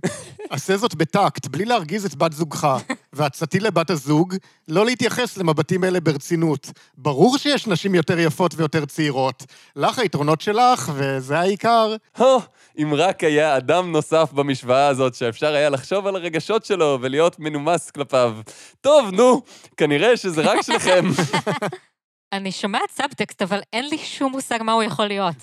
עשה 0.51 0.77
זאת 0.77 0.95
בטקט, 0.95 1.47
בלי 1.47 1.65
להרגיז 1.65 2.05
את 2.05 2.15
בת 2.15 2.33
זוגך. 2.33 2.77
ועצתי 3.13 3.61
לבת 3.61 3.91
הזוג, 3.91 4.35
לא 4.69 4.85
להתייחס 4.85 5.37
למבטים 5.37 5.85
אלה 5.85 6.01
ברצינות. 6.01 6.71
ברור 6.97 7.39
שיש 7.39 7.67
נשים 7.67 7.95
יותר 7.95 8.19
יפות 8.19 8.55
ויותר 8.57 8.85
צעירות. 8.85 9.45
לך 9.77 9.99
היתרונות 9.99 10.41
שלך, 10.41 10.93
וזה 10.95 11.39
העיקר. 11.39 11.97
הו, 12.19 12.41
אם 12.79 12.95
רק 12.97 13.25
היה 13.25 13.57
אדם 13.57 13.93
נוסף 13.93 14.33
במשוואה 14.33 14.87
הזאת 14.87 15.15
שאפשר 15.15 15.55
היה 15.55 15.71
לחשוב 15.71 16.07
על 16.07 16.17
הרגשות 16.17 16.65
שלו 16.65 16.99
ולהיות 17.01 17.39
מנומס 17.39 17.91
כלפיו. 17.91 18.37
טוב, 18.81 19.11
נו, 19.11 19.43
כנראה 19.77 20.17
שזה 20.17 20.43
רק 20.43 20.63
שלכם. 20.63 21.05
אני 22.33 22.53
שומעת 22.53 22.91
סאבטקסט, 22.91 23.43
אבל 23.43 23.61
אין 23.73 23.89
לי 23.89 23.99
שום 23.99 24.33
מושג 24.33 24.59
מה 24.63 24.73
הוא 24.73 24.83
יכול 24.83 25.07
להיות. 25.07 25.35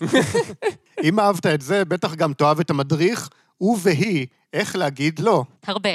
אם 1.04 1.19
אהבת 1.19 1.45
את 1.45 1.62
זה, 1.62 1.86
בטח 1.86 2.15
גם 2.15 2.34
תאהב 2.34 2.60
את 2.60 2.69
המדריך, 2.69 3.30
הוא 3.58 3.78
והיא, 3.82 4.28
איך 4.54 4.76
להגיד 4.76 5.19
לא. 5.19 5.43
הרבה. 5.67 5.89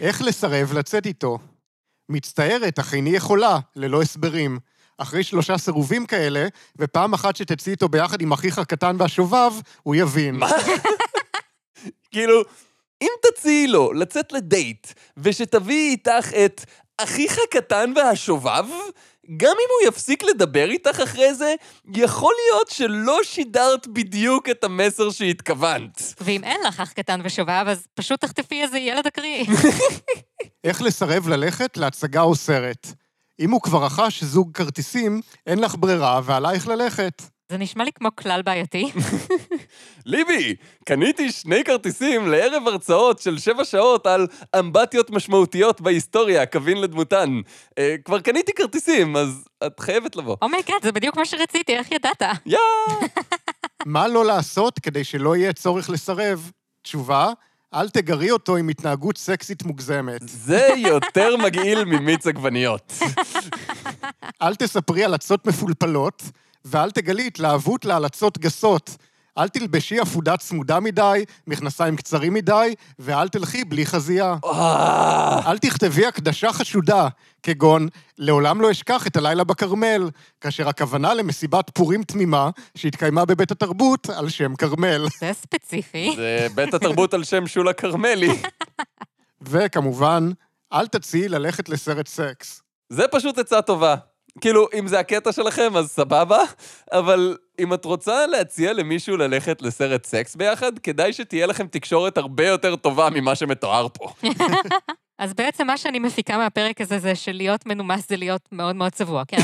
איך 0.00 0.22
לסרב 0.22 0.72
לצאת 0.72 1.06
איתו. 1.06 1.38
מצטערת, 2.08 2.78
אך 2.78 2.94
איני 2.94 3.10
יכולה, 3.10 3.58
ללא 3.76 4.02
הסברים. 4.02 4.58
אחרי 4.98 5.22
שלושה 5.22 5.58
סירובים 5.58 6.06
כאלה, 6.06 6.46
ופעם 6.78 7.14
אחת 7.14 7.36
שתצאי 7.36 7.72
איתו 7.72 7.88
ביחד 7.88 8.20
עם 8.20 8.32
אחיך 8.32 8.58
הקטן 8.58 8.96
והשובב, 8.98 9.52
הוא 9.82 9.94
יבין. 9.94 10.34
מה? 10.34 10.50
כאילו, 12.12 12.42
אם 13.02 13.08
תציעי 13.22 13.66
לו 13.66 13.92
לצאת 13.92 14.32
לדייט, 14.32 14.86
ושתביאי 15.16 15.90
איתך 15.90 16.32
את 16.44 16.64
אחיך 16.98 17.38
הקטן 17.44 17.92
והשובב, 17.96 18.64
גם 19.36 19.56
אם 19.60 19.68
הוא 19.80 19.88
יפסיק 19.88 20.22
לדבר 20.22 20.70
איתך 20.70 21.00
אחרי 21.00 21.34
זה, 21.34 21.54
יכול 21.94 22.34
להיות 22.44 22.68
שלא 22.68 23.18
שידרת 23.22 23.86
בדיוק 23.86 24.48
את 24.48 24.64
המסר 24.64 25.10
שהתכוונת. 25.10 26.14
ואם 26.20 26.44
אין 26.44 26.60
לך 26.66 26.80
אח 26.80 26.92
קטן 26.92 27.20
ושובב, 27.24 27.64
אז 27.68 27.86
פשוט 27.94 28.20
תחטפי 28.20 28.62
איזה 28.62 28.78
ילד 28.78 29.06
אקריא. 29.06 29.44
איך 30.64 30.82
לסרב 30.82 31.28
ללכת 31.28 31.76
להצגה 31.76 32.20
או 32.20 32.34
סרט. 32.34 32.86
אם 33.40 33.50
הוא 33.50 33.60
כבר 33.60 33.84
רכש 33.84 34.24
זוג 34.24 34.50
כרטיסים, 34.54 35.20
אין 35.46 35.58
לך 35.58 35.74
ברירה 35.78 36.20
ועלייך 36.24 36.68
ללכת. 36.68 37.22
זה 37.48 37.58
נשמע 37.58 37.84
לי 37.84 37.92
כמו 37.92 38.08
כלל 38.16 38.42
בעייתי. 38.42 38.84
ליבי, 40.06 40.54
קניתי 40.84 41.32
שני 41.32 41.64
כרטיסים 41.64 42.28
לערב 42.28 42.68
הרצאות 42.68 43.18
של 43.18 43.38
שבע 43.38 43.64
שעות 43.64 44.06
על 44.06 44.26
אמבטיות 44.58 45.10
משמעותיות 45.10 45.80
בהיסטוריה, 45.80 46.46
קווים 46.46 46.80
לדמותן. 46.80 47.40
אה, 47.78 47.94
כבר 48.04 48.20
קניתי 48.20 48.52
כרטיסים, 48.52 49.16
אז 49.16 49.44
את 49.66 49.80
חייבת 49.80 50.16
לבוא. 50.16 50.36
oh 50.42 50.52
my 50.52 50.62
god, 50.62 50.82
זה 50.82 50.92
בדיוק 50.92 51.16
מה 51.16 51.24
שרציתי, 51.24 51.76
איך 51.76 51.92
ידעת? 51.92 52.22
יא! 52.46 52.58
מה 53.86 54.08
לא 54.08 54.24
לעשות 54.24 54.78
כדי 54.78 55.04
שלא 55.04 55.36
יהיה 55.36 55.52
צורך 55.52 55.90
לסרב? 55.90 56.50
תשובה, 56.82 57.32
אל 57.74 57.88
תגרי 57.88 58.30
אותו 58.30 58.56
עם 58.56 58.68
התנהגות 58.68 59.18
סקסית 59.18 59.62
מוגזמת. 59.62 60.20
זה 60.24 60.68
יותר 60.76 61.36
מגעיל 61.36 61.84
ממיץ 61.84 62.26
עגבניות. 62.26 62.92
אל 64.42 64.54
תספרי 64.54 65.04
על 65.04 65.14
עצות 65.14 65.46
מפולפלות, 65.46 66.22
ואל 66.64 66.90
תגלי 66.90 67.26
התלהבות 67.26 67.84
להלצות 67.84 68.38
גסות. 68.38 68.96
אל 69.38 69.48
תלבשי 69.48 70.02
אפודה 70.02 70.36
צמודה 70.36 70.80
מדי, 70.80 71.24
מכנסיים 71.46 71.96
קצרים 71.96 72.34
מדי, 72.34 72.74
ואל 72.98 73.28
תלכי 73.28 73.64
בלי 73.64 73.86
חזייה. 73.86 74.36
אה, 74.44 75.50
אל 75.50 75.58
תכתבי 75.58 76.06
הקדשה 76.06 76.52
חשודה, 76.52 77.08
כגון 77.42 77.88
לעולם 78.18 78.60
לא 78.60 78.70
אשכח 78.70 79.06
את 79.06 79.16
הלילה 79.16 79.44
בכרמל, 79.44 80.10
כאשר 80.40 80.68
הכוונה 80.68 81.14
למסיבת 81.14 81.70
פורים 81.70 82.02
תמימה 82.02 82.50
שהתקיימה 82.74 83.24
בבית 83.24 83.50
התרבות 83.50 84.10
על 84.10 84.28
שם 84.28 84.56
כרמל. 84.56 85.06
זה 85.20 85.30
ספציפי. 85.32 86.12
זה 86.16 86.46
בית 86.54 86.74
התרבות 86.74 87.14
על 87.14 87.24
שם 87.24 87.46
שולה 87.46 87.72
כרמלי. 87.72 88.42
וכמובן, 89.42 90.30
אל 90.72 90.86
תציעי 90.86 91.28
ללכת 91.28 91.68
לסרט 91.68 92.08
סקס. 92.08 92.62
זה 92.88 93.04
פשוט 93.10 93.38
עצה 93.38 93.62
טובה. 93.62 93.94
כאילו, 94.40 94.68
אם 94.78 94.86
זה 94.88 94.98
הקטע 95.00 95.32
שלכם, 95.32 95.76
אז 95.76 95.90
סבבה, 95.90 96.38
אבל 96.92 97.36
אם 97.58 97.74
את 97.74 97.84
רוצה 97.84 98.26
להציע 98.26 98.72
למישהו 98.72 99.16
ללכת 99.16 99.62
לסרט 99.62 100.06
סקס 100.06 100.36
ביחד, 100.36 100.78
כדאי 100.78 101.12
שתהיה 101.12 101.46
לכם 101.46 101.66
תקשורת 101.66 102.18
הרבה 102.18 102.46
יותר 102.46 102.76
טובה 102.76 103.08
ממה 103.10 103.34
שמתואר 103.34 103.88
פה. 103.88 104.08
אז 105.18 105.34
בעצם 105.34 105.66
מה 105.66 105.76
שאני 105.76 105.98
מפיקה 105.98 106.38
מהפרק 106.38 106.80
הזה 106.80 106.98
זה 106.98 107.14
שלהיות 107.14 107.66
מנומס 107.66 108.08
זה 108.08 108.16
להיות 108.16 108.48
מאוד 108.52 108.76
מאוד 108.76 108.92
צבוע, 108.92 109.22
כן? 109.28 109.36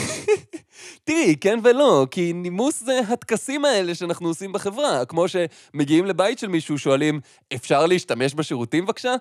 תראי, 1.05 1.37
כן 1.41 1.59
ולא, 1.63 2.07
כי 2.11 2.33
נימוס 2.33 2.81
זה 2.81 3.01
הטקסים 3.09 3.65
האלה 3.65 3.95
שאנחנו 3.95 4.29
עושים 4.29 4.53
בחברה. 4.53 5.05
כמו 5.05 5.25
שמגיעים 5.29 6.07
לבית 6.07 6.39
של 6.39 6.49
מישהו, 6.49 6.79
שואלים, 6.79 7.21
אפשר 7.55 7.87
להשתמש 7.87 8.35
בשירותים 8.35 8.85
בבקשה? 8.87 9.15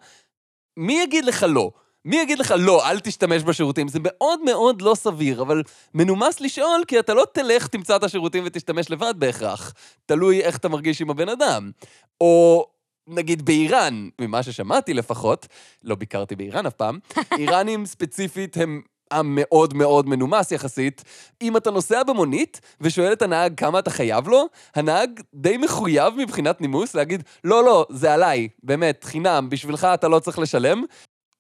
מי 0.78 1.02
יגיד 1.02 1.26
לך 1.26 1.46
לא? 1.50 1.72
מי 2.06 2.18
יגיד 2.18 2.40
לך 2.40 2.54
לא, 2.58 2.90
אל 2.90 3.00
תשתמש 3.00 3.44
בשירותים? 3.44 3.88
זה 3.88 4.00
מאוד 4.02 4.40
מאוד 4.44 4.82
לא 4.82 4.96
סביר, 4.96 5.42
אבל 5.42 5.64
מנומס 5.94 6.42
לשאול, 6.42 6.84
כי 6.88 7.00
אתה 7.00 7.14
לא 7.14 7.26
תלך, 7.34 7.68
תמצא 7.68 7.96
את 7.96 8.04
השירותים 8.04 8.44
ותשתמש 8.46 8.92
לבד 8.92 9.14
בהכרח. 9.18 9.74
תלוי 10.06 10.42
איך 10.42 10.58
אתה 10.58 10.70
מרגיש 10.70 11.02
עם 11.02 11.10
הבן 11.10 11.30
אדם. 11.30 11.72
או 12.22 12.66
נגיד 13.08 13.46
באיראן, 13.46 14.10
ממה 14.22 14.44
ששמעתי 14.44 14.94
לפחות, 14.94 15.48
לא 15.84 15.96
ביקרתי 15.96 16.36
באיראן 16.36 16.66
אף 16.66 16.74
פעם, 16.74 17.00
איראנים 17.40 17.86
ספציפית 17.86 18.58
הם 18.58 18.82
עם 19.14 19.36
מאוד 19.36 19.74
מאוד 19.74 20.10
מנומס 20.10 20.52
יחסית. 20.52 21.04
אם 21.42 21.58
אתה 21.58 21.72
נוסע 21.72 22.04
במונית 22.04 22.62
ושואל 22.82 23.14
את 23.14 23.22
הנהג 23.22 23.54
כמה 23.58 23.80
אתה 23.80 23.90
חייב 23.90 24.28
לו, 24.28 24.46
הנהג 24.76 25.22
די 25.34 25.58
מחויב 25.58 26.14
מבחינת 26.18 26.62
נימוס 26.62 26.96
להגיד, 26.96 27.24
לא, 27.44 27.64
לא, 27.64 27.86
זה 27.90 28.14
עליי, 28.14 28.48
באמת, 28.64 29.04
חינם, 29.04 29.50
בשבילך 29.50 29.88
אתה 29.94 30.08
לא 30.08 30.20
צריך 30.20 30.40
לשלם. 30.40 30.84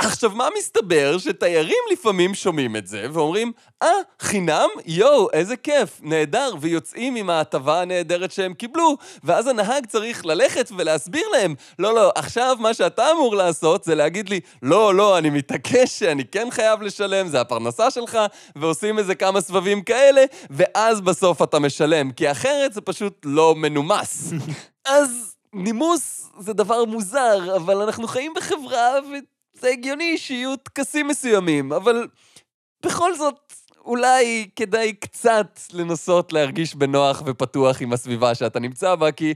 עכשיו, 0.01 0.31
מה 0.31 0.47
מסתבר? 0.57 1.17
שתיירים 1.17 1.83
לפעמים 1.91 2.35
שומעים 2.35 2.75
את 2.75 2.87
זה 2.87 3.05
ואומרים, 3.13 3.51
אה, 3.83 3.87
חינם? 4.19 4.67
יואו, 4.85 5.31
איזה 5.33 5.55
כיף, 5.55 5.99
נהדר, 6.01 6.53
ויוצאים 6.61 7.15
עם 7.15 7.29
ההטבה 7.29 7.81
הנהדרת 7.81 8.31
שהם 8.31 8.53
קיבלו, 8.53 8.97
ואז 9.23 9.47
הנהג 9.47 9.85
צריך 9.85 10.25
ללכת 10.25 10.71
ולהסביר 10.77 11.27
להם, 11.31 11.55
לא, 11.79 11.93
לא, 11.95 12.11
עכשיו 12.15 12.57
מה 12.59 12.73
שאתה 12.73 13.11
אמור 13.11 13.35
לעשות 13.35 13.83
זה 13.83 13.95
להגיד 13.95 14.29
לי, 14.29 14.39
לא, 14.63 14.95
לא, 14.95 15.17
אני 15.17 15.29
מתעקש 15.29 15.99
שאני 15.99 16.25
כן 16.25 16.47
חייב 16.51 16.81
לשלם, 16.81 17.27
זה 17.27 17.41
הפרנסה 17.41 17.91
שלך, 17.91 18.17
ועושים 18.55 18.99
איזה 18.99 19.15
כמה 19.15 19.41
סבבים 19.41 19.81
כאלה, 19.81 20.23
ואז 20.49 21.01
בסוף 21.01 21.41
אתה 21.41 21.59
משלם, 21.59 22.11
כי 22.11 22.31
אחרת 22.31 22.73
זה 22.73 22.81
פשוט 22.81 23.21
לא 23.25 23.55
מנומס. 23.55 24.33
אז 24.85 25.35
נימוס 25.53 26.29
זה 26.39 26.53
דבר 26.53 26.85
מוזר, 26.85 27.55
אבל 27.55 27.81
אנחנו 27.81 28.07
חיים 28.07 28.33
בחברה, 28.35 28.91
ו... 29.11 29.38
זה 29.61 29.69
הגיוני 29.69 30.17
שיהיו 30.17 30.55
טקסים 30.55 31.07
מסוימים, 31.07 31.73
אבל 31.73 32.07
בכל 32.85 33.15
זאת, 33.15 33.53
אולי 33.85 34.49
כדאי 34.55 34.93
קצת 34.93 35.59
לנסות 35.73 36.33
להרגיש 36.33 36.75
בנוח 36.75 37.23
ופתוח 37.25 37.81
עם 37.81 37.93
הסביבה 37.93 38.35
שאתה 38.35 38.59
נמצא 38.59 38.95
בה, 38.95 39.11
כי 39.11 39.33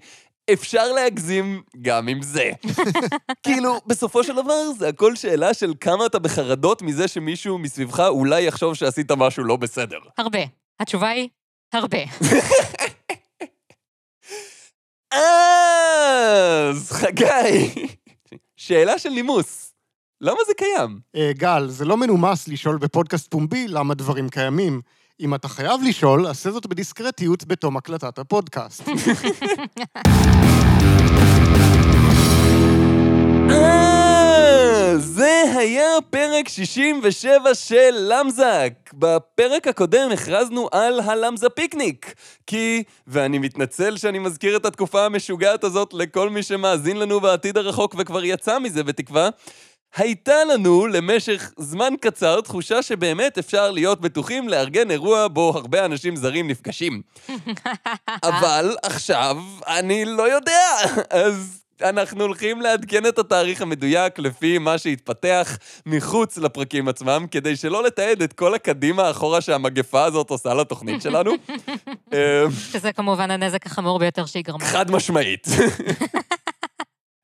אפשר 0.53 0.91
להגזים 0.91 1.63
גם 1.81 2.07
עם 2.07 2.21
זה. 2.21 2.51
כאילו, 3.45 3.81
בסופו 3.85 4.23
של 4.23 4.35
דבר 4.35 4.71
זה 4.77 4.87
הכל 4.87 5.15
שאלה 5.15 5.53
של 5.53 5.73
כמה 5.81 6.05
אתה 6.05 6.19
בחרדות 6.19 6.81
מזה 6.81 7.07
שמישהו 7.07 7.57
מסביבך 7.57 7.99
אולי 7.99 8.41
יחשוב 8.41 8.73
שעשית 8.73 9.11
משהו 9.11 9.43
לא 9.43 9.55
בסדר. 9.55 9.99
הרבה. 10.17 10.39
התשובה 10.79 11.09
היא, 11.09 11.29
הרבה. 11.73 11.97
אז, 15.11 16.91
חגי, 16.91 17.87
שאלה 18.57 18.99
של 18.99 19.09
נימוס. 19.09 19.72
למה 20.23 20.37
זה 20.47 20.53
קיים? 20.53 20.99
אה, 21.15 21.31
גל, 21.33 21.67
זה 21.69 21.85
לא 21.85 21.97
מנומס 21.97 22.47
לשאול 22.47 22.77
בפודקאסט 22.77 23.31
פומבי 23.31 23.67
למה 23.67 23.93
דברים 23.93 24.29
קיימים. 24.29 24.81
אם 25.19 25.35
אתה 25.35 25.47
חייב 25.47 25.81
לשאול, 25.83 26.27
עשה 26.27 26.51
זאת 26.51 26.67
בדיסקרטיות 26.67 27.45
בתום 27.45 27.77
הקלטת 27.77 28.19
הפודקאסט. 28.19 28.83
אה, 33.49 34.97
זה 34.97 35.43
היה 35.57 35.89
פרק 36.09 36.47
67 36.47 37.55
של 37.55 37.95
למזק. 37.95 38.73
בפרק 38.93 39.67
הקודם 39.67 40.09
הכרזנו 40.13 40.69
על 40.71 40.99
הלמזה 40.99 41.49
פיקניק. 41.49 42.13
כי, 42.47 42.83
ואני 43.07 43.37
מתנצל 43.37 43.97
שאני 43.97 44.19
מזכיר 44.19 44.55
את 44.55 44.65
התקופה 44.65 45.05
המשוגעת 45.05 45.63
הזאת 45.63 45.93
לכל 45.93 46.29
מי 46.29 46.43
שמאזין 46.43 46.97
לנו 46.97 47.19
בעתיד 47.19 47.57
הרחוק 47.57 47.95
וכבר 47.97 48.23
יצא 48.23 48.59
מזה 48.59 48.83
בתקווה, 48.83 49.29
הייתה 49.95 50.43
לנו 50.53 50.87
למשך 50.87 51.51
זמן 51.57 51.93
קצר 52.01 52.41
תחושה 52.41 52.81
שבאמת 52.83 53.37
אפשר 53.37 53.71
להיות 53.71 54.01
בטוחים 54.01 54.49
לארגן 54.49 54.91
אירוע 54.91 55.27
בו 55.27 55.51
הרבה 55.55 55.85
אנשים 55.85 56.15
זרים 56.15 56.47
נפגשים. 56.47 57.01
אבל 58.23 58.75
עכשיו 58.83 59.37
אני 59.67 60.05
לא 60.05 60.23
יודע, 60.33 60.69
אז 61.09 61.63
אנחנו 61.81 62.23
הולכים 62.23 62.61
לעדכן 62.61 63.05
את 63.05 63.19
התאריך 63.19 63.61
המדויק 63.61 64.19
לפי 64.19 64.57
מה 64.57 64.77
שהתפתח 64.77 65.57
מחוץ 65.85 66.37
לפרקים 66.37 66.87
עצמם, 66.87 67.25
כדי 67.31 67.55
שלא 67.55 67.83
לתעד 67.83 68.21
את 68.21 68.33
כל 68.33 68.55
הקדימה 68.55 69.11
אחורה 69.11 69.41
שהמגפה 69.41 70.03
הזאת 70.03 70.29
עושה 70.29 70.53
לתוכנית 70.53 71.01
שלנו. 71.01 71.31
אמ, 72.13 72.17
שזה 72.71 72.91
כמובן 72.91 73.31
הנזק 73.31 73.65
החמור 73.65 73.99
ביותר 73.99 74.25
שהיא 74.25 74.43
גרמה. 74.43 74.65
חד 74.65 74.91
משמעית. 74.91 75.47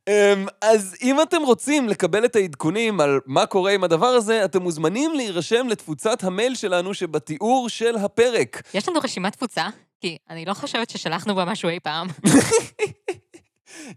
אמ, 0.10 0.45
אז 0.62 0.95
אם 1.02 1.22
אתם 1.22 1.41
רוצים 1.43 1.89
לקבל 1.89 2.26
את 2.26 2.36
העדכונים 2.36 3.02
על 3.02 3.19
מה 3.26 3.45
קורה 3.45 3.72
עם 3.72 3.84
הדבר 3.84 4.08
הזה, 4.08 4.45
אתם 4.45 4.62
מוזמנים 4.62 5.13
להירשם 5.13 5.67
לתפוצת 5.67 6.24
המייל 6.24 6.56
שלנו 6.56 6.93
שבתיאור 6.93 7.69
של 7.69 7.95
הפרק. 7.95 8.62
יש 8.74 8.89
לנו 8.89 9.00
רשימת 9.04 9.34
תפוצה? 9.34 9.67
כי 10.02 10.17
אני 10.30 10.45
לא 10.45 10.54
חושבת 10.54 10.89
ששלחנו 10.89 11.36
בה 11.36 11.45
משהו 11.45 11.69
אי 11.69 11.80
פעם. 11.80 12.08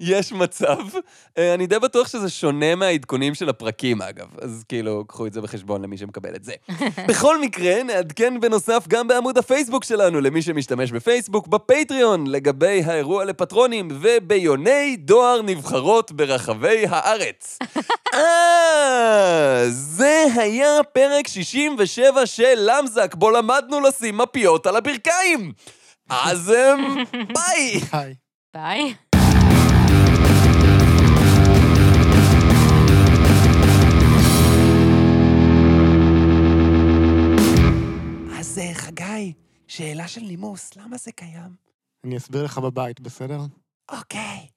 יש 0.01 0.33
מצב. 0.33 0.79
אה, 1.39 1.55
אני 1.55 1.67
די 1.67 1.79
בטוח 1.79 2.09
שזה 2.09 2.31
שונה 2.31 2.75
מהעדכונים 2.75 3.35
של 3.35 3.49
הפרקים, 3.49 4.03
אגב. 4.03 4.27
אז 4.41 4.65
כאילו, 4.69 5.05
קחו 5.09 5.27
את 5.27 5.33
זה 5.33 5.41
בחשבון 5.41 5.83
למי 5.83 5.99
שמקבל 5.99 6.35
את 6.35 6.45
זה. 6.45 6.53
בכל 7.09 7.41
מקרה, 7.41 7.83
נעדכן 7.83 8.41
בנוסף 8.41 8.85
גם 8.89 9.09
בעמוד 9.09 9.39
הפייסבוק 9.39 9.85
שלנו, 9.85 10.21
למי 10.21 10.43
שמשתמש 10.43 10.93
בפייסבוק, 10.93 11.47
בפטריון, 11.49 12.27
לגבי 12.27 12.83
האירוע 12.87 13.25
לפטרונים, 13.25 13.89
וביוני 14.01 14.97
דואר 14.97 15.43
נבחרות 15.43 16.13
ברחבי 16.13 16.85
הארץ. 16.89 17.59
אה, 18.15 19.65
זה 19.69 20.25
היה 20.37 20.83
פרק 20.93 21.29
67 21.29 22.27
של 22.27 22.55
למזק, 22.57 23.15
בו 23.15 23.31
למדנו 23.31 23.81
לשים 23.81 24.19
מפיות 24.19 24.67
על 24.67 24.77
הברכיים. 24.77 25.53
אז 26.11 26.51
אמ, 26.51 27.05
ביי! 27.37 27.81
ביי. 28.55 28.95
חגי, 38.93 39.33
שאלה 39.69 40.09
של 40.09 40.21
נימוס, 40.21 40.77
למה 40.77 40.97
זה 40.97 41.13
קיים? 41.13 41.57
אני 42.05 42.17
אסביר 42.17 42.45
לך 42.45 42.59
בבית, 42.59 43.01
בסדר? 43.01 43.41
אוקיי. 43.91 44.49